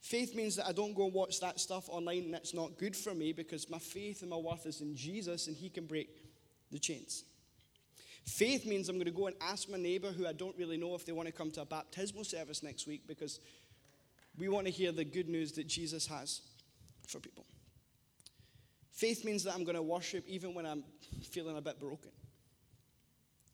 Faith 0.02 0.36
means 0.36 0.56
that 0.56 0.66
I 0.68 0.72
don't 0.72 0.96
go 0.96 1.06
and 1.06 1.14
watch 1.14 1.40
that 1.42 1.60
stuff 1.60 1.90
online 1.90 2.24
and 2.24 2.36
it's 2.36 2.54
not 2.54 2.78
good 2.78 2.96
for 2.96 3.14
me 3.14 3.34
because 3.34 3.70
my 3.70 3.80
faith 3.80 4.22
and 4.22 4.30
my 4.30 4.38
worth 4.38 4.66
is 4.66 4.82
in 4.82 4.96
Jesus 4.96 5.48
and 5.48 5.56
He 5.56 5.70
can 5.70 5.86
break 5.86 6.10
the 6.72 6.80
chains. 6.80 7.26
Faith 8.28 8.66
means 8.66 8.90
I'm 8.90 8.96
going 8.96 9.06
to 9.06 9.12
go 9.12 9.28
and 9.28 9.36
ask 9.42 9.70
my 9.70 9.78
neighbor 9.78 10.12
who 10.12 10.28
I 10.28 10.34
don't 10.34 10.56
really 10.58 10.78
know 10.78 10.94
if 10.96 11.06
they 11.06 11.14
want 11.14 11.28
to 11.28 11.32
come 11.32 11.50
to 11.52 11.62
a 11.62 11.66
baptismal 11.66 12.26
service 12.26 12.62
next 12.62 12.86
week 12.86 13.08
because 13.08 13.40
we 14.38 14.50
want 14.50 14.68
to 14.68 14.72
hear 14.72 14.92
the 14.92 15.06
good 15.06 15.30
news 15.30 15.54
that 15.54 15.68
Jesus 15.68 16.06
has 16.08 16.42
for 17.08 17.20
people. 17.20 17.46
Faith 18.92 19.24
means 19.24 19.44
that 19.46 19.54
I'm 19.54 19.64
going 19.64 19.76
to 19.76 19.82
worship 19.82 20.26
even 20.28 20.54
when 20.54 20.66
I'm 20.66 20.84
feeling 21.24 21.58
a 21.58 21.62
bit 21.62 21.80
broken. 21.80 22.12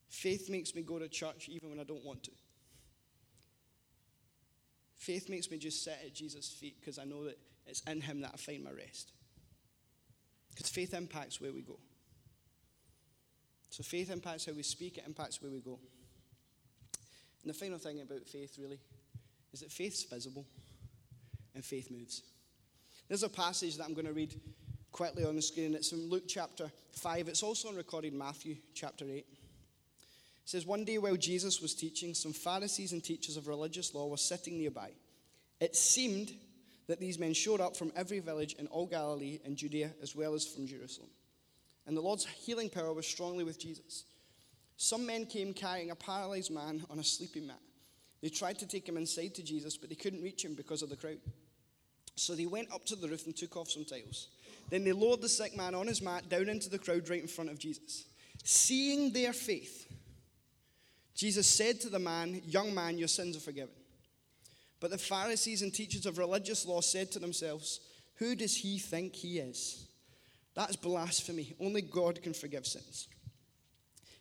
Faith 0.10 0.50
makes 0.50 0.74
me 0.74 0.82
go 0.82 0.98
to 0.98 1.08
church 1.08 1.50
even 1.50 1.70
when 1.70 1.80
I 1.80 1.84
don't 1.84 2.04
want 2.04 2.24
to. 2.24 2.32
Faith 4.98 5.30
makes 5.30 5.52
me 5.52 5.58
just 5.58 5.84
sit 5.84 5.98
at 6.04 6.14
Jesus' 6.16 6.50
feet 6.50 6.78
because 6.80 6.98
I 6.98 7.04
know 7.04 7.26
that 7.26 7.38
it's 7.68 7.82
in 7.82 8.02
Him 8.02 8.22
that 8.22 8.32
I 8.34 8.38
find 8.38 8.64
my 8.64 8.72
rest. 8.72 9.12
Because 10.50 10.70
faith 10.70 10.94
impacts 10.94 11.42
where 11.42 11.52
we 11.52 11.62
go. 11.62 11.78
So 13.74 13.82
faith 13.82 14.12
impacts 14.12 14.46
how 14.46 14.52
we 14.52 14.62
speak, 14.62 15.00
it 15.00 15.04
impacts 15.08 15.42
where 15.42 15.52
we 15.52 15.58
go. 15.58 15.80
And 17.42 17.50
the 17.50 17.56
final 17.56 17.80
thing 17.80 18.02
about 18.02 18.28
faith, 18.28 18.60
really, 18.62 18.78
is 19.52 19.62
that 19.62 19.72
faith's 19.72 20.04
visible 20.04 20.46
and 21.56 21.66
faith 21.66 21.90
moves. 21.90 22.22
There's 23.08 23.24
a 23.24 23.30
passage 23.30 23.78
that 23.78 23.86
I'm 23.86 23.96
going 23.96 24.06
to 24.06 24.14
read 24.14 24.40
quickly 24.92 25.26
on 25.26 25.36
the 25.36 25.42
screen. 25.42 25.74
It's 25.74 25.90
from 25.90 26.08
Luke 26.08 26.26
chapter 26.28 26.72
5. 26.92 27.28
It's 27.28 27.42
also 27.42 27.70
on 27.70 27.76
recorded 27.76 28.14
Matthew 28.14 28.58
chapter 28.76 29.06
8. 29.06 29.12
It 29.16 29.26
says, 30.46 30.68
One 30.68 30.86
day 30.86 31.00
while 31.00 31.16
Jesus 31.16 31.60
was 31.60 31.74
teaching, 31.74 32.14
some 32.14 32.32
Pharisees 32.32 32.92
and 32.92 33.04
teachers 33.04 33.38
of 33.38 33.48
religious 33.48 33.96
law 33.96 34.06
were 34.06 34.18
sitting 34.18 34.60
nearby. 34.60 34.92
It 35.60 35.76
seemed 35.76 36.32
that 36.86 37.00
these 37.00 37.18
men 37.18 37.34
showed 37.34 37.60
up 37.60 37.76
from 37.76 37.92
every 37.96 38.20
village 38.20 38.54
in 38.54 38.68
all 38.68 38.86
Galilee 38.86 39.40
and 39.44 39.58
Judea, 39.58 39.94
as 40.04 40.16
well 40.16 40.36
as 40.36 40.46
from 40.46 40.68
Jerusalem. 40.68 41.10
And 41.86 41.98
the 41.98 42.02
Lord's 42.02 42.26
healing 42.26 42.70
power 42.70 42.94
was 42.94 43.06
strongly 43.06 43.44
with 43.44 43.60
Jesus. 43.60 44.06
Some 44.78 45.06
men 45.06 45.26
came 45.26 45.54
carrying 45.54 45.92
a 45.92 45.96
paralyzed 45.96 46.52
man 46.52 46.84
on 46.90 47.00
a 47.00 47.04
sleeping 47.04 47.48
mat. 47.48 47.60
They 48.22 48.30
tried 48.30 48.60
to 48.60 48.68
take 48.68 48.88
him 48.88 48.98
inside 48.98 49.36
to 49.36 49.44
Jesus, 49.44 49.78
but 49.78 49.90
they 49.90 49.96
couldn't 49.96 50.24
reach 50.24 50.46
him 50.46 50.56
because 50.56 50.82
of 50.82 50.90
the 50.90 50.96
crowd. 50.96 51.20
So 52.16 52.36
they 52.36 52.46
went 52.46 52.72
up 52.72 52.86
to 52.86 52.96
the 52.96 53.08
roof 53.08 53.26
and 53.26 53.36
took 53.36 53.58
off 53.58 53.70
some 53.70 53.86
tiles. 53.86 54.30
Then 54.70 54.84
they 54.84 54.92
lowered 54.92 55.22
the 55.22 55.30
sick 55.30 55.58
man 55.58 55.76
on 55.76 55.88
his 55.88 56.02
mat 56.02 56.30
down 56.30 56.48
into 56.48 56.70
the 56.70 56.80
crowd 56.80 57.10
right 57.10 57.22
in 57.22 57.28
front 57.28 57.50
of 57.50 57.60
Jesus. 57.60 58.06
Seeing 58.44 59.12
their 59.12 59.34
faith, 59.34 59.88
Jesus 61.16 61.48
said 61.48 61.80
to 61.82 61.90
the 61.90 62.00
man, 62.00 62.42
Young 62.46 62.74
man, 62.74 62.98
your 62.98 63.08
sins 63.08 63.36
are 63.36 63.42
forgiven. 63.42 63.74
But 64.80 64.92
the 64.92 64.98
Pharisees 64.98 65.62
and 65.62 65.74
teachers 65.74 66.06
of 66.06 66.18
religious 66.18 66.66
law 66.66 66.82
said 66.82 67.12
to 67.12 67.20
themselves, 67.20 67.80
Who 68.16 68.36
does 68.36 68.56
he 68.56 68.80
think 68.80 69.16
he 69.16 69.40
is? 69.40 69.88
That's 70.56 70.76
blasphemy. 70.76 71.56
Only 71.60 71.82
God 71.82 72.22
can 72.22 72.34
forgive 72.34 72.66
sins. 72.66 73.08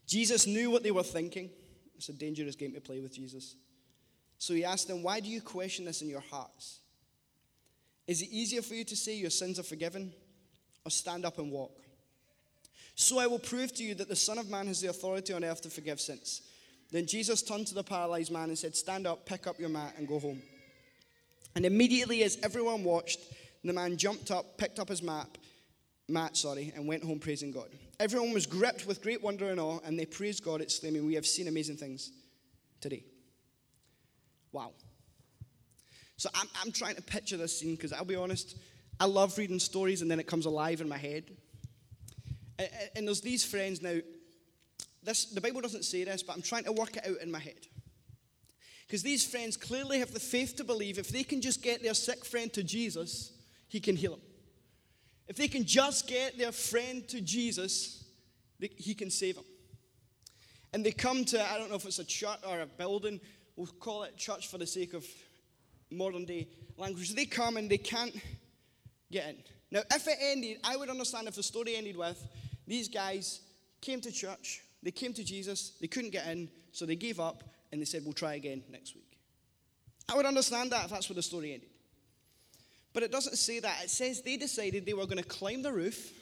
Jesus 0.07 0.47
knew 0.47 0.71
what 0.71 0.83
they 0.83 0.91
were 0.91 1.03
thinking. 1.03 1.51
It's 1.97 2.09
a 2.09 2.13
dangerous 2.13 2.57
game 2.57 2.73
to 2.73 2.81
play 2.81 3.01
with 3.01 3.15
Jesus. 3.15 3.57
So 4.39 4.55
he 4.55 4.65
asked 4.65 4.89
them, 4.89 5.03
Why 5.03 5.21
do 5.21 5.29
you 5.29 5.41
question 5.41 5.85
this 5.85 6.03
in 6.03 6.09
your 6.09 6.25
hearts? 6.31 6.81
Is 8.07 8.23
it 8.23 8.29
easier 8.31 8.63
for 8.63 8.75
you 8.75 8.85
to 8.85 8.97
say 8.97 9.15
your 9.15 9.31
sins 9.31 9.59
are 9.59 9.63
forgiven 9.63 10.13
or 10.85 10.91
stand 10.91 11.25
up 11.25 11.39
and 11.39 11.51
walk? 11.51 11.79
So 12.95 13.19
I 13.19 13.27
will 13.27 13.39
prove 13.39 13.73
to 13.75 13.85
you 13.85 13.95
that 13.95 14.09
the 14.09 14.17
Son 14.17 14.39
of 14.39 14.51
Man 14.51 14.67
has 14.67 14.81
the 14.81 14.91
authority 14.91 15.33
on 15.33 15.45
earth 15.45 15.63
to 15.63 15.71
forgive 15.71 16.01
sins. 16.01 16.43
Then 16.91 17.07
Jesus 17.07 17.43
turned 17.43 17.67
to 17.69 17.75
the 17.75 17.83
paralyzed 17.83 18.33
man 18.33 18.49
and 18.49 18.59
said, 18.59 18.77
Stand 18.77 19.07
up, 19.07 19.25
pick 19.25 19.47
up 19.47 19.59
your 19.59 19.71
mat, 19.71 19.95
and 19.97 20.07
go 20.07 20.19
home. 20.19 20.43
And 21.55 21.65
immediately, 21.65 22.23
as 22.23 22.39
everyone 22.43 22.85
watched, 22.85 23.21
the 23.65 23.73
man 23.73 23.97
jumped 23.97 24.31
up, 24.31 24.59
picked 24.59 24.79
up 24.79 24.89
his 24.89 25.03
map, 25.03 25.39
mat, 26.09 26.37
sorry, 26.37 26.73
and 26.75 26.87
went 26.87 27.05
home 27.05 27.19
praising 27.19 27.51
God. 27.51 27.69
Everyone 28.01 28.33
was 28.33 28.47
gripped 28.47 28.87
with 28.87 29.03
great 29.03 29.23
wonder 29.23 29.51
and 29.51 29.61
awe, 29.61 29.79
and 29.85 29.99
they 29.99 30.07
praised 30.07 30.45
God, 30.45 30.61
exclaiming, 30.61 31.07
We 31.07 31.15
have 31.15 31.27
seen 31.27 31.49
amazing 31.49 31.77
things 31.77 32.11
today. 32.81 33.05
Wow. 34.53 34.73
So 36.17 36.29
I'm, 36.35 36.47
I'm 36.63 36.73
trying 36.73 36.97
to 36.97 37.03
picture 37.03 37.37
this 37.37 37.59
scene 37.59 37.75
because 37.75 37.93
I'll 37.93 38.05
be 38.05 38.17
honest, 38.17 38.57
I 39.01 39.07
love 39.07 39.37
reading 39.39 39.59
stories 39.59 40.03
and 40.03 40.11
then 40.11 40.21
it 40.21 40.27
comes 40.27 40.47
alive 40.47 40.81
in 40.81 40.89
my 40.89 40.99
head. 40.99 41.25
And, 42.59 42.69
and 42.95 43.07
there's 43.09 43.23
these 43.23 43.45
friends 43.45 43.83
now. 43.83 43.99
This, 45.03 45.25
the 45.25 45.41
Bible 45.41 45.61
doesn't 45.61 45.85
say 45.85 46.05
this, 46.05 46.23
but 46.23 46.37
I'm 46.37 46.43
trying 46.43 46.65
to 46.65 46.73
work 46.73 46.97
it 46.97 47.09
out 47.09 47.21
in 47.21 47.31
my 47.31 47.41
head. 47.41 47.67
Because 48.87 49.03
these 49.03 49.25
friends 49.29 49.57
clearly 49.57 49.99
have 49.99 50.13
the 50.13 50.21
faith 50.21 50.57
to 50.57 50.65
believe 50.65 50.99
if 50.99 51.09
they 51.09 51.25
can 51.25 51.41
just 51.41 51.63
get 51.63 51.83
their 51.83 51.95
sick 51.95 52.25
friend 52.25 52.53
to 52.53 52.63
Jesus, 52.63 53.33
he 53.69 53.81
can 53.81 53.97
heal 53.97 54.15
him. 54.15 54.21
If 55.33 55.39
they 55.39 55.49
can 55.49 55.65
just 55.65 56.07
get 56.07 56.37
their 56.37 56.53
friend 56.53 57.09
to 57.09 57.19
Jesus, 57.23 58.05
they, 58.59 58.69
he 58.77 58.93
can 58.93 59.09
save 59.09 59.37
them. 59.37 59.47
And 60.75 60.85
they 60.85 60.93
come 60.93 61.25
to, 61.25 61.43
I 61.43 61.57
don't 61.57 61.71
know 61.71 61.77
if 61.77 61.87
it's 61.87 62.01
a 62.01 62.05
church 62.05 62.41
or 62.47 62.61
a 62.61 62.67
building, 62.67 63.19
we'll 63.57 63.67
call 63.67 64.03
it 64.03 64.15
church 64.19 64.49
for 64.49 64.59
the 64.59 64.67
sake 64.67 64.93
of 64.93 65.07
modern 65.91 66.27
day 66.27 66.49
language. 66.77 67.15
They 67.15 67.25
come 67.25 67.57
and 67.57 67.71
they 67.71 67.79
can't 67.79 68.15
get 69.11 69.31
in. 69.31 69.37
Now, 69.71 69.81
if 69.91 70.07
it 70.07 70.19
ended, 70.21 70.59
I 70.65 70.77
would 70.77 70.91
understand 70.91 71.29
if 71.29 71.37
the 71.37 71.43
story 71.43 71.77
ended 71.77 71.97
with 71.97 72.23
these 72.67 72.89
guys 72.89 73.41
came 73.81 74.03
to 74.03 74.13
church, 74.13 74.61
they 74.83 74.91
came 74.91 75.15
to 75.15 75.25
Jesus, 75.25 75.79
they 75.81 75.87
couldn't 75.87 76.11
get 76.11 76.27
in, 76.27 76.51
so 76.73 76.85
they 76.85 76.95
gave 76.95 77.21
up 77.21 77.43
and 77.73 77.81
they 77.81 77.87
said, 77.87 78.03
We'll 78.05 78.13
try 78.13 78.35
again 78.35 78.65
next 78.71 78.95
week. 78.95 79.17
I 80.11 80.15
would 80.15 80.27
understand 80.27 80.73
that 80.73 80.85
if 80.85 80.91
that's 80.91 81.09
where 81.09 81.15
the 81.15 81.23
story 81.23 81.55
ended. 81.55 81.71
But 82.93 83.03
it 83.03 83.13
doesn't 83.13 83.37
say 83.37 83.61
that. 83.61 83.85
It 83.85 83.91
says 83.91 84.23
they 84.23 84.37
decided 84.37 84.85
they 84.85 84.93
were 84.95 85.07
going 85.07 85.23
to 85.23 85.25
climb 85.25 85.63
the 85.63 85.73
roof, 85.73 86.13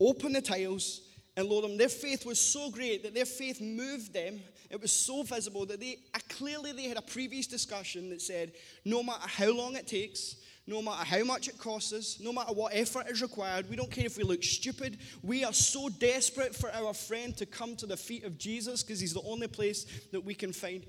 open 0.00 0.32
the 0.32 0.42
tiles, 0.42 1.02
and 1.36 1.48
lower 1.48 1.62
them. 1.62 1.76
Their 1.76 1.88
faith 1.88 2.26
was 2.26 2.40
so 2.40 2.70
great 2.70 3.02
that 3.04 3.14
their 3.14 3.24
faith 3.24 3.60
moved 3.60 4.12
them. 4.12 4.40
It 4.68 4.80
was 4.80 4.92
so 4.92 5.22
visible 5.22 5.66
that 5.66 5.80
they 5.80 5.98
uh, 6.14 6.18
clearly 6.28 6.72
they 6.72 6.84
had 6.84 6.96
a 6.96 7.02
previous 7.02 7.46
discussion 7.46 8.08
that 8.10 8.22
said, 8.22 8.52
no 8.84 9.02
matter 9.02 9.26
how 9.26 9.52
long 9.52 9.74
it 9.74 9.86
takes, 9.86 10.36
no 10.66 10.80
matter 10.80 11.04
how 11.04 11.24
much 11.24 11.48
it 11.48 11.58
costs 11.58 11.92
us, 11.92 12.18
no 12.20 12.32
matter 12.32 12.52
what 12.52 12.72
effort 12.74 13.08
is 13.08 13.22
required, 13.22 13.68
we 13.68 13.76
don't 13.76 13.90
care 13.90 14.06
if 14.06 14.16
we 14.16 14.22
look 14.22 14.44
stupid. 14.44 14.98
We 15.22 15.44
are 15.44 15.52
so 15.52 15.88
desperate 15.88 16.54
for 16.54 16.70
our 16.72 16.94
friend 16.94 17.36
to 17.38 17.46
come 17.46 17.74
to 17.76 17.86
the 17.86 17.96
feet 17.96 18.24
of 18.24 18.38
Jesus 18.38 18.82
because 18.82 19.00
he's 19.00 19.14
the 19.14 19.22
only 19.22 19.48
place 19.48 19.84
that 20.12 20.24
we 20.24 20.34
can 20.34 20.52
find 20.52 20.84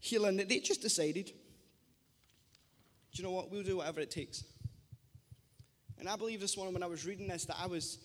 healing 0.00 0.36
that 0.38 0.48
they 0.48 0.58
just 0.58 0.82
decided, 0.82 1.32
you 3.18 3.24
know 3.24 3.30
what? 3.30 3.50
We'll 3.50 3.62
do 3.62 3.76
whatever 3.76 4.00
it 4.00 4.10
takes. 4.10 4.44
And 5.98 6.08
I 6.08 6.16
believe 6.16 6.40
this 6.40 6.56
morning 6.56 6.74
when 6.74 6.82
I 6.82 6.86
was 6.86 7.06
reading 7.06 7.28
this 7.28 7.44
that 7.46 7.56
I 7.58 7.66
was 7.66 7.98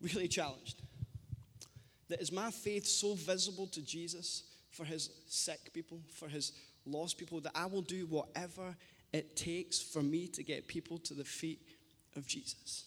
really 0.00 0.28
challenged 0.28 0.82
that 2.12 2.20
is 2.20 2.30
my 2.30 2.50
faith 2.50 2.84
so 2.86 3.14
visible 3.14 3.66
to 3.68 3.80
Jesus 3.80 4.42
for 4.70 4.84
his 4.84 5.08
sick 5.28 5.72
people, 5.72 5.98
for 6.14 6.28
his 6.28 6.52
lost 6.84 7.16
people, 7.16 7.40
that 7.40 7.52
I 7.54 7.64
will 7.64 7.80
do 7.80 8.04
whatever 8.04 8.76
it 9.14 9.34
takes 9.34 9.80
for 9.80 10.02
me 10.02 10.26
to 10.28 10.42
get 10.42 10.68
people 10.68 10.98
to 10.98 11.14
the 11.14 11.24
feet 11.24 11.60
of 12.14 12.26
Jesus. 12.26 12.84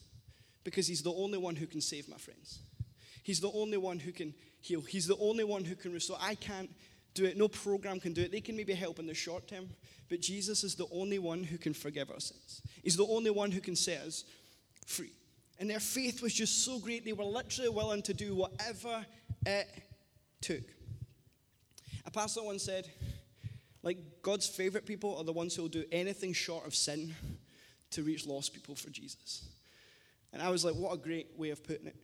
Because 0.64 0.86
he's 0.86 1.02
the 1.02 1.12
only 1.12 1.40
one 1.40 1.56
who 1.56 1.66
can 1.66 1.82
save 1.82 2.08
my 2.08 2.18
friends. 2.18 2.60
He's 3.24 3.40
the 3.40 3.52
only 3.52 3.78
one 3.78 3.98
who 3.98 4.12
can 4.12 4.32
heal. 4.62 4.82
He's 4.82 5.08
the 5.08 5.18
only 5.18 5.44
one 5.44 5.64
who 5.64 5.74
can 5.74 5.92
restore. 5.92 6.18
I 6.22 6.36
can't 6.36 6.70
do 7.16 7.26
it. 7.26 7.36
No 7.36 7.48
program 7.48 8.00
can 8.00 8.14
do 8.14 8.22
it. 8.22 8.32
They 8.32 8.42
can 8.42 8.56
maybe 8.56 8.74
help 8.74 9.00
in 9.00 9.08
the 9.08 9.16
short 9.16 9.48
term, 9.48 9.70
but 10.10 10.22
Jesus 10.22 10.64
is 10.64 10.76
the 10.76 10.88
only 10.92 11.20
one 11.20 11.44
who 11.44 11.58
can 11.58 11.74
forgive 11.74 12.12
our 12.12 12.20
sins. 12.20 12.62
He's 12.84 12.98
the 12.98 13.08
only 13.08 13.32
one 13.32 13.52
who 13.52 13.62
can 13.62 13.76
set 13.76 14.02
us 14.02 14.24
free. 14.86 15.12
And 15.60 15.70
their 15.70 15.80
faith 15.80 16.22
was 16.22 16.34
just 16.34 16.64
so 16.64 16.80
great, 16.80 17.06
they 17.06 17.14
were 17.14 17.24
literally 17.24 17.70
willing 17.70 18.02
to 18.04 18.14
do 18.14 18.36
whatever 18.36 19.06
it 19.46 19.68
took. 20.42 20.64
A 22.06 22.12
pastor 22.12 22.44
once 22.44 22.64
said, 22.64 22.90
like, 23.82 23.98
God's 24.22 24.48
favorite 24.48 24.86
people 24.86 25.18
are 25.18 25.24
the 25.24 25.32
ones 25.32 25.56
who 25.56 25.62
will 25.62 25.70
do 25.70 25.86
anything 25.92 26.34
short 26.34 26.66
of 26.66 26.76
sin 26.76 27.16
to 27.92 28.04
reach 28.04 28.26
lost 28.26 28.54
people 28.54 28.76
for 28.76 28.90
Jesus. 28.90 29.46
And 30.34 30.42
I 30.42 30.50
was 30.50 30.66
like, 30.66 30.76
what 30.76 30.94
a 30.94 30.98
great 30.98 31.28
way 31.38 31.52
of 31.52 31.64
putting 31.64 31.88
it. 31.88 31.96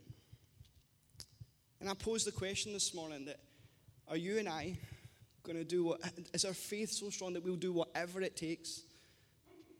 And 1.81 1.89
I 1.89 1.93
posed 1.95 2.25
the 2.25 2.31
question 2.31 2.71
this 2.71 2.93
morning 2.93 3.25
that 3.25 3.39
are 4.07 4.15
you 4.15 4.37
and 4.37 4.47
I 4.47 4.77
going 5.43 5.57
to 5.57 5.63
do 5.63 5.83
what, 5.83 6.01
is 6.33 6.45
our 6.45 6.53
faith 6.53 6.91
so 6.91 7.09
strong 7.09 7.33
that 7.33 7.43
we'll 7.43 7.55
do 7.55 7.73
whatever 7.73 8.21
it 8.21 8.35
takes 8.35 8.81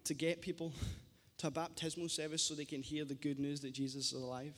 to 0.06 0.14
get 0.14 0.42
people 0.42 0.74
to 1.38 1.48
a 1.48 1.52
baptismal 1.52 2.10
service 2.10 2.44
so 2.44 2.54
they 2.54 2.66
can 2.66 2.82
hear 2.82 3.06
the 3.06 3.16
good 3.16 3.40
news 3.40 3.62
that 3.62 3.74
Jesus 3.74 4.12
is 4.12 4.22
alive? 4.22 4.56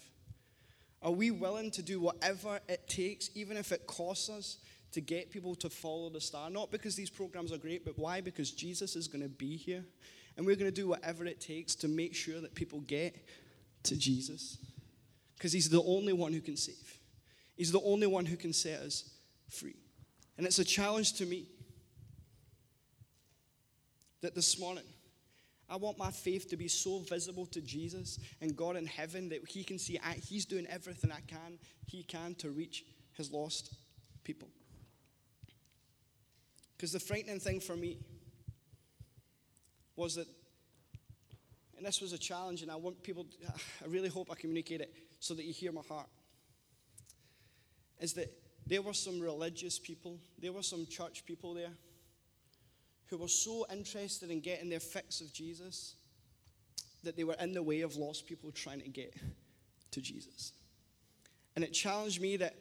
Are 1.02 1.12
we 1.12 1.32
willing 1.32 1.70
to 1.72 1.82
do 1.82 2.00
whatever 2.00 2.60
it 2.70 2.88
takes, 2.88 3.30
even 3.36 3.58
if 3.58 3.72
it 3.72 3.86
costs 3.88 4.30
us, 4.30 4.58
to 4.94 5.02
get 5.02 5.32
people 5.32 5.54
to 5.56 5.70
follow 5.70 6.10
the 6.10 6.22
star? 6.22 6.50
Not 6.50 6.72
because 6.72 6.96
these 6.96 7.10
programs 7.10 7.52
are 7.52 7.58
great, 7.58 7.84
but 7.84 7.98
why? 7.98 8.22
Because 8.22 8.52
Jesus 8.52 8.96
is 8.96 9.08
going 9.08 9.24
to 9.24 9.30
be 9.30 9.58
here. 9.58 9.84
And 10.38 10.46
we're 10.46 10.56
going 10.56 10.72
to 10.72 10.76
do 10.76 10.88
whatever 10.88 11.26
it 11.26 11.42
takes 11.42 11.76
to 11.76 11.88
make 11.88 12.16
sure 12.16 12.40
that 12.40 12.56
people 12.56 12.80
get 12.82 13.16
to 13.84 13.98
Jesus. 13.98 14.58
Because 15.36 15.52
he's 15.52 15.70
the 15.70 15.84
only 15.84 16.14
one 16.14 16.32
who 16.32 16.42
can 16.42 16.56
save, 16.56 16.98
he's 17.56 17.72
the 17.72 17.82
only 17.82 18.08
one 18.08 18.26
who 18.26 18.38
can 18.38 18.54
set 18.54 18.80
us 18.80 19.10
free. 19.50 19.83
And 20.38 20.46
it's 20.46 20.60
a 20.60 20.66
challenge 20.66 21.14
to 21.14 21.26
me 21.26 21.48
that 24.22 24.34
this 24.34 24.60
morning, 24.60 24.86
I 25.70 25.76
want 25.76 25.98
my 25.98 26.12
faith 26.12 26.50
to 26.50 26.58
be 26.58 26.68
so 26.68 27.00
visible 27.00 27.46
to 27.48 27.62
Jesus 27.62 28.20
and 28.42 28.56
God 28.56 28.76
in 28.76 28.86
heaven 28.86 29.30
that 29.30 29.48
He 29.48 29.64
can 29.64 29.78
see 29.78 30.00
I, 30.04 30.14
He's 30.14 30.46
doing 30.46 30.66
everything 30.68 31.12
I 31.12 31.22
can, 31.28 31.60
He 31.86 32.04
can 32.04 32.36
to 32.36 32.50
reach 32.50 32.84
His 33.14 33.32
lost 33.32 33.76
people. 34.24 34.50
Because 36.76 36.92
the 36.92 37.00
frightening 37.00 37.40
thing 37.40 37.60
for 37.60 37.76
me 37.76 37.98
was 39.96 40.16
that, 40.16 40.28
and 41.78 41.86
this 41.86 42.02
was 42.02 42.14
a 42.14 42.18
challenge, 42.18 42.62
and 42.62 42.72
I 42.72 42.76
want 42.76 43.04
people, 43.04 43.26
I 43.84 43.88
really 43.88 44.10
hope 44.10 44.30
I 44.32 44.36
communicate 44.36 44.82
it 44.82 44.94
so 45.20 45.34
that 45.34 45.46
you 45.46 45.54
hear 45.54 45.72
my 45.72 45.82
heart, 45.88 46.08
is 48.00 48.14
that 48.14 48.43
there 48.68 48.82
were 48.82 48.94
some 48.94 49.20
religious 49.20 49.78
people, 49.80 50.20
there 50.40 50.54
were 50.54 50.64
some 50.64 50.86
church 50.86 51.26
people 51.26 51.54
there 51.54 51.74
who 53.08 53.18
were 53.18 53.28
so 53.28 53.66
interested 53.72 54.32
in 54.32 54.40
getting 54.40 54.70
their 54.70 54.80
fix 54.80 55.22
of 55.22 55.32
Jesus 55.34 55.96
that 57.04 57.18
they 57.18 57.24
were 57.24 57.36
in 57.40 57.54
the 57.54 57.62
way 57.62 57.82
of 57.82 57.96
lost 57.96 58.26
people 58.26 58.52
trying 58.52 58.82
to 58.82 58.90
get 58.90 59.14
to 59.92 60.02
Jesus. 60.02 60.54
And 61.56 61.64
it 61.64 61.74
challenged 61.74 62.22
me 62.22 62.38
that 62.38 62.56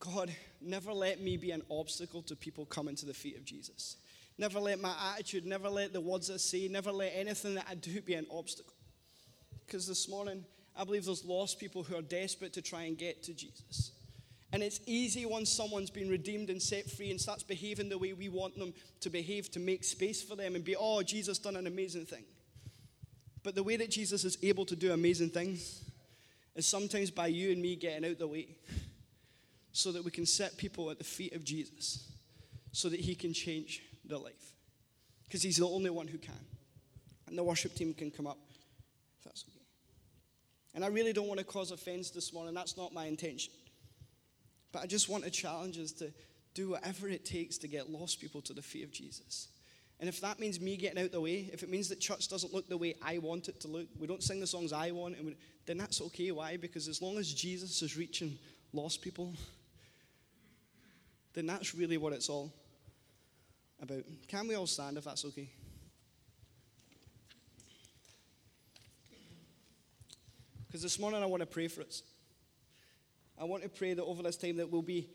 God, 0.00 0.30
never 0.60 0.92
let 0.92 1.20
me 1.20 1.36
be 1.36 1.50
an 1.50 1.62
obstacle 1.70 2.22
to 2.22 2.36
people 2.36 2.64
coming 2.64 2.94
to 2.96 3.06
the 3.06 3.14
feet 3.14 3.36
of 3.36 3.44
Jesus. 3.44 3.96
Never 4.38 4.60
let 4.60 4.80
my 4.80 4.94
attitude, 5.12 5.44
never 5.44 5.68
let 5.68 5.92
the 5.92 6.00
words 6.00 6.30
I 6.30 6.36
say, 6.36 6.68
never 6.68 6.92
let 6.92 7.12
anything 7.14 7.56
that 7.56 7.66
I 7.68 7.74
do 7.74 8.00
be 8.00 8.14
an 8.14 8.26
obstacle. 8.30 8.74
Because 9.66 9.86
this 9.88 10.08
morning, 10.08 10.44
I 10.76 10.84
believe 10.84 11.04
there's 11.04 11.24
lost 11.24 11.58
people 11.58 11.82
who 11.82 11.96
are 11.96 12.02
desperate 12.02 12.52
to 12.52 12.62
try 12.62 12.84
and 12.84 12.96
get 12.96 13.24
to 13.24 13.34
Jesus. 13.34 13.90
And 14.52 14.62
it's 14.62 14.80
easy 14.86 15.26
once 15.26 15.50
someone's 15.50 15.90
been 15.90 16.08
redeemed 16.08 16.48
and 16.48 16.60
set 16.60 16.90
free 16.90 17.10
and 17.10 17.20
starts 17.20 17.42
behaving 17.42 17.90
the 17.90 17.98
way 17.98 18.14
we 18.14 18.28
want 18.28 18.58
them 18.58 18.72
to 19.00 19.10
behave 19.10 19.50
to 19.50 19.60
make 19.60 19.84
space 19.84 20.22
for 20.22 20.36
them 20.36 20.54
and 20.54 20.64
be, 20.64 20.74
oh, 20.74 21.02
Jesus 21.02 21.38
done 21.38 21.56
an 21.56 21.66
amazing 21.66 22.06
thing. 22.06 22.24
But 23.42 23.54
the 23.54 23.62
way 23.62 23.76
that 23.76 23.90
Jesus 23.90 24.24
is 24.24 24.38
able 24.42 24.64
to 24.66 24.76
do 24.76 24.92
amazing 24.92 25.30
things 25.30 25.84
is 26.56 26.66
sometimes 26.66 27.10
by 27.10 27.26
you 27.26 27.52
and 27.52 27.60
me 27.60 27.76
getting 27.76 28.08
out 28.10 28.18
the 28.18 28.26
way 28.26 28.56
so 29.72 29.92
that 29.92 30.04
we 30.04 30.10
can 30.10 30.26
set 30.26 30.56
people 30.56 30.90
at 30.90 30.98
the 30.98 31.04
feet 31.04 31.34
of 31.34 31.44
Jesus 31.44 32.10
so 32.72 32.88
that 32.88 33.00
he 33.00 33.14
can 33.14 33.32
change 33.32 33.82
their 34.04 34.18
life. 34.18 34.52
Because 35.26 35.42
he's 35.42 35.58
the 35.58 35.68
only 35.68 35.90
one 35.90 36.08
who 36.08 36.18
can. 36.18 36.34
And 37.26 37.36
the 37.36 37.44
worship 37.44 37.74
team 37.74 37.92
can 37.92 38.10
come 38.10 38.26
up 38.26 38.38
if 39.18 39.24
that's 39.24 39.44
okay. 39.46 39.64
And 40.74 40.84
I 40.84 40.88
really 40.88 41.12
don't 41.12 41.28
want 41.28 41.38
to 41.38 41.44
cause 41.44 41.70
offense 41.70 42.10
this 42.10 42.32
morning. 42.32 42.54
That's 42.54 42.76
not 42.76 42.94
my 42.94 43.06
intention. 43.06 43.52
But 44.72 44.82
I 44.82 44.86
just 44.86 45.08
want 45.08 45.24
to 45.24 45.30
challenge 45.30 45.78
us 45.78 45.92
to 45.92 46.12
do 46.54 46.70
whatever 46.70 47.08
it 47.08 47.24
takes 47.24 47.58
to 47.58 47.68
get 47.68 47.90
lost 47.90 48.20
people 48.20 48.40
to 48.42 48.52
the 48.52 48.62
feet 48.62 48.84
of 48.84 48.92
Jesus. 48.92 49.48
And 50.00 50.08
if 50.08 50.20
that 50.20 50.38
means 50.38 50.60
me 50.60 50.76
getting 50.76 51.02
out 51.02 51.10
the 51.10 51.20
way, 51.20 51.50
if 51.52 51.62
it 51.62 51.70
means 51.70 51.88
that 51.88 52.00
church 52.00 52.28
doesn't 52.28 52.54
look 52.54 52.68
the 52.68 52.76
way 52.76 52.94
I 53.02 53.18
want 53.18 53.48
it 53.48 53.60
to 53.60 53.68
look, 53.68 53.88
we 53.98 54.06
don't 54.06 54.22
sing 54.22 54.40
the 54.40 54.46
songs 54.46 54.72
I 54.72 54.92
want, 54.92 55.16
and 55.16 55.26
we, 55.26 55.36
then 55.66 55.76
that's 55.76 56.00
okay. 56.00 56.30
Why? 56.30 56.56
Because 56.56 56.86
as 56.86 57.02
long 57.02 57.18
as 57.18 57.32
Jesus 57.32 57.82
is 57.82 57.96
reaching 57.96 58.38
lost 58.72 59.02
people, 59.02 59.34
then 61.34 61.46
that's 61.46 61.74
really 61.74 61.96
what 61.96 62.12
it's 62.12 62.28
all 62.28 62.52
about. 63.80 64.04
Can 64.28 64.46
we 64.46 64.54
all 64.54 64.66
stand 64.66 64.98
if 64.98 65.04
that's 65.04 65.24
okay? 65.24 65.48
Because 70.66 70.82
this 70.82 70.98
morning 70.98 71.22
I 71.22 71.26
want 71.26 71.40
to 71.40 71.46
pray 71.46 71.66
for 71.66 71.80
us. 71.80 72.02
I 73.40 73.44
want 73.44 73.62
to 73.62 73.68
pray 73.68 73.94
that 73.94 74.04
over 74.04 74.22
this 74.22 74.36
time 74.36 74.56
that 74.56 74.70
we'll 74.70 74.82
be 74.82 75.08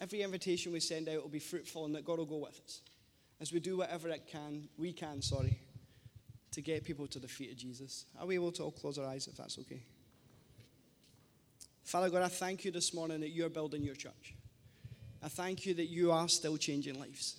every 0.00 0.22
invitation 0.22 0.72
we 0.72 0.80
send 0.80 1.08
out 1.08 1.22
will 1.22 1.28
be 1.28 1.38
fruitful 1.38 1.84
and 1.86 1.94
that 1.94 2.04
God 2.04 2.18
will 2.18 2.26
go 2.26 2.36
with 2.36 2.60
us 2.64 2.80
as 3.40 3.52
we 3.52 3.60
do 3.60 3.78
whatever 3.78 4.08
it 4.08 4.26
can 4.26 4.68
we 4.76 4.92
can, 4.92 5.22
sorry, 5.22 5.60
to 6.52 6.60
get 6.60 6.84
people 6.84 7.06
to 7.06 7.18
the 7.18 7.28
feet 7.28 7.50
of 7.50 7.56
Jesus. 7.56 8.06
Are 8.18 8.26
we 8.26 8.34
able 8.34 8.52
to 8.52 8.64
all 8.64 8.70
close 8.70 8.98
our 8.98 9.06
eyes 9.06 9.26
if 9.26 9.36
that's 9.36 9.58
okay? 9.60 9.82
Father 11.84 12.10
God, 12.10 12.22
I 12.22 12.28
thank 12.28 12.64
you 12.64 12.70
this 12.70 12.94
morning 12.94 13.20
that 13.20 13.30
you're 13.30 13.48
building 13.48 13.82
your 13.82 13.94
church. 13.94 14.34
I 15.22 15.28
thank 15.28 15.66
you 15.66 15.74
that 15.74 15.86
you 15.86 16.12
are 16.12 16.28
still 16.28 16.56
changing 16.56 16.98
lives. 16.98 17.36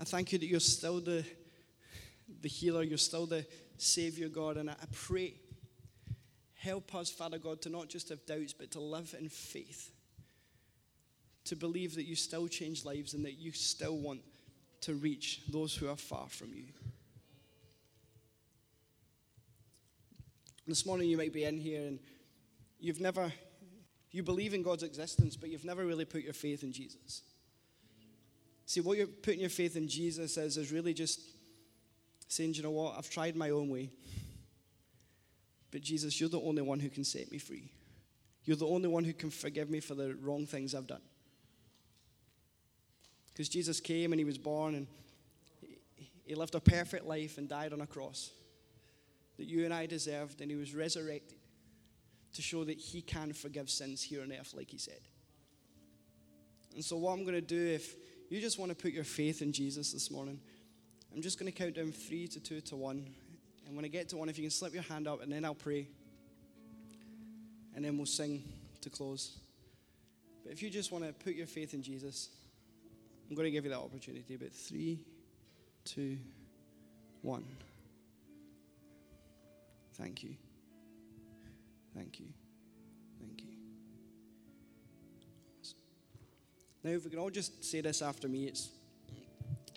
I 0.00 0.04
thank 0.04 0.32
you 0.32 0.38
that 0.38 0.46
you're 0.46 0.60
still 0.60 1.00
the, 1.00 1.24
the 2.40 2.48
healer, 2.48 2.82
you're 2.82 2.98
still 2.98 3.26
the 3.26 3.44
Savior, 3.78 4.28
God, 4.28 4.58
and 4.58 4.70
I 4.70 4.74
pray 4.92 5.34
Help 6.68 6.94
us, 6.94 7.08
Father 7.08 7.38
God, 7.38 7.62
to 7.62 7.70
not 7.70 7.88
just 7.88 8.10
have 8.10 8.26
doubts, 8.26 8.52
but 8.52 8.70
to 8.72 8.80
live 8.80 9.14
in 9.18 9.30
faith. 9.30 9.90
To 11.46 11.56
believe 11.56 11.94
that 11.94 12.04
you 12.04 12.14
still 12.14 12.46
change 12.46 12.84
lives 12.84 13.14
and 13.14 13.24
that 13.24 13.38
you 13.38 13.52
still 13.52 13.96
want 13.96 14.20
to 14.82 14.92
reach 14.92 15.40
those 15.48 15.74
who 15.74 15.88
are 15.88 15.96
far 15.96 16.28
from 16.28 16.52
you. 16.52 16.66
This 20.66 20.84
morning, 20.84 21.08
you 21.08 21.16
might 21.16 21.32
be 21.32 21.44
in 21.44 21.58
here 21.58 21.86
and 21.86 21.98
you've 22.78 23.00
never, 23.00 23.32
you 24.10 24.22
believe 24.22 24.52
in 24.52 24.62
God's 24.62 24.82
existence, 24.82 25.36
but 25.36 25.48
you've 25.48 25.64
never 25.64 25.86
really 25.86 26.04
put 26.04 26.22
your 26.22 26.34
faith 26.34 26.62
in 26.62 26.72
Jesus. 26.72 27.22
See, 28.66 28.82
what 28.82 28.98
you're 28.98 29.06
putting 29.06 29.40
your 29.40 29.48
faith 29.48 29.74
in 29.74 29.88
Jesus 29.88 30.36
is, 30.36 30.58
is 30.58 30.70
really 30.70 30.92
just 30.92 31.22
saying, 32.28 32.52
you 32.52 32.62
know 32.62 32.72
what, 32.72 32.98
I've 32.98 33.08
tried 33.08 33.36
my 33.36 33.48
own 33.48 33.70
way. 33.70 33.88
But 35.70 35.82
Jesus, 35.82 36.20
you're 36.20 36.28
the 36.28 36.40
only 36.40 36.62
one 36.62 36.80
who 36.80 36.88
can 36.88 37.04
set 37.04 37.30
me 37.30 37.38
free. 37.38 37.70
You're 38.44 38.56
the 38.56 38.66
only 38.66 38.88
one 38.88 39.04
who 39.04 39.12
can 39.12 39.30
forgive 39.30 39.68
me 39.68 39.80
for 39.80 39.94
the 39.94 40.14
wrong 40.14 40.46
things 40.46 40.74
I've 40.74 40.86
done. 40.86 41.02
Because 43.32 43.48
Jesus 43.48 43.78
came 43.78 44.12
and 44.12 44.18
he 44.18 44.24
was 44.24 44.38
born 44.38 44.74
and 44.74 44.86
he 46.24 46.34
lived 46.34 46.54
a 46.54 46.60
perfect 46.60 47.06
life 47.06 47.38
and 47.38 47.48
died 47.48 47.72
on 47.72 47.80
a 47.80 47.86
cross 47.86 48.30
that 49.38 49.46
you 49.46 49.64
and 49.64 49.72
I 49.72 49.86
deserved, 49.86 50.40
and 50.40 50.50
he 50.50 50.56
was 50.56 50.74
resurrected 50.74 51.38
to 52.34 52.42
show 52.42 52.64
that 52.64 52.78
he 52.78 53.00
can 53.00 53.32
forgive 53.32 53.70
sins 53.70 54.02
here 54.02 54.22
on 54.22 54.32
earth, 54.32 54.52
like 54.54 54.68
he 54.70 54.78
said. 54.78 55.00
And 56.74 56.84
so, 56.84 56.96
what 56.96 57.12
I'm 57.12 57.22
going 57.22 57.34
to 57.34 57.40
do, 57.40 57.66
if 57.66 57.94
you 58.28 58.40
just 58.40 58.58
want 58.58 58.70
to 58.70 58.74
put 58.74 58.92
your 58.92 59.04
faith 59.04 59.40
in 59.40 59.52
Jesus 59.52 59.92
this 59.92 60.10
morning, 60.10 60.40
I'm 61.14 61.22
just 61.22 61.38
going 61.38 61.50
to 61.50 61.56
count 61.56 61.76
down 61.76 61.92
three 61.92 62.28
to 62.28 62.40
two 62.40 62.60
to 62.62 62.76
one. 62.76 63.14
And 63.68 63.76
when 63.76 63.84
I 63.84 63.88
get 63.88 64.08
to 64.08 64.16
one, 64.16 64.30
if 64.30 64.38
you 64.38 64.44
can 64.44 64.50
slip 64.50 64.72
your 64.72 64.82
hand 64.82 65.06
up, 65.06 65.22
and 65.22 65.30
then 65.30 65.44
I'll 65.44 65.54
pray. 65.54 65.86
And 67.76 67.84
then 67.84 67.98
we'll 67.98 68.06
sing 68.06 68.42
to 68.80 68.88
close. 68.88 69.36
But 70.42 70.52
if 70.52 70.62
you 70.62 70.70
just 70.70 70.90
want 70.90 71.04
to 71.04 71.12
put 71.12 71.34
your 71.34 71.46
faith 71.46 71.74
in 71.74 71.82
Jesus, 71.82 72.30
I'm 73.28 73.36
going 73.36 73.44
to 73.44 73.50
give 73.50 73.64
you 73.64 73.70
that 73.70 73.78
opportunity. 73.78 74.36
But 74.36 74.54
three, 74.54 74.98
two, 75.84 76.16
one. 77.20 77.44
Thank 79.94 80.22
you. 80.22 80.34
Thank 81.94 82.20
you. 82.20 82.26
Thank 83.20 83.42
you. 83.42 83.48
Now, 86.82 86.90
if 86.92 87.04
we 87.04 87.10
can 87.10 87.18
all 87.18 87.30
just 87.30 87.62
say 87.62 87.82
this 87.82 88.00
after 88.00 88.28
me, 88.28 88.46
it's 88.46 88.70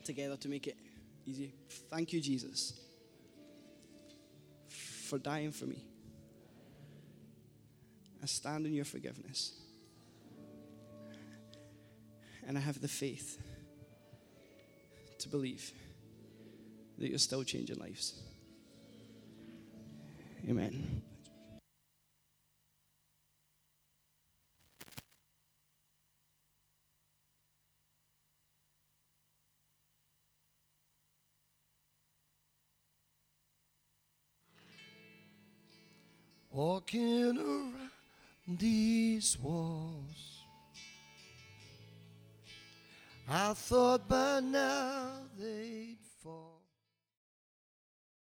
together 0.05 0.37
to 0.37 0.47
make 0.47 0.67
it 0.67 0.77
easy. 1.25 1.51
Thank 1.89 2.13
you, 2.13 2.21
Jesus 2.21 2.80
for 5.11 5.17
dying 5.17 5.51
for 5.51 5.65
me. 5.65 5.83
I 8.23 8.27
stand 8.27 8.65
in 8.65 8.73
your 8.73 8.85
forgiveness. 8.85 9.51
And 12.47 12.57
I 12.57 12.61
have 12.61 12.79
the 12.79 12.87
faith 12.87 13.37
to 15.19 15.27
believe 15.27 15.73
that 16.97 17.09
you're 17.09 17.19
still 17.19 17.43
changing 17.43 17.77
lives. 17.77 18.21
Amen. 20.47 21.01
Walking 36.81 37.37
around 37.37 38.59
these 38.59 39.37
walls. 39.39 40.43
I 43.29 43.53
thought 43.53 44.07
by 44.09 44.39
now 44.39 45.11
they'd 45.39 45.97
fall. 46.23 46.60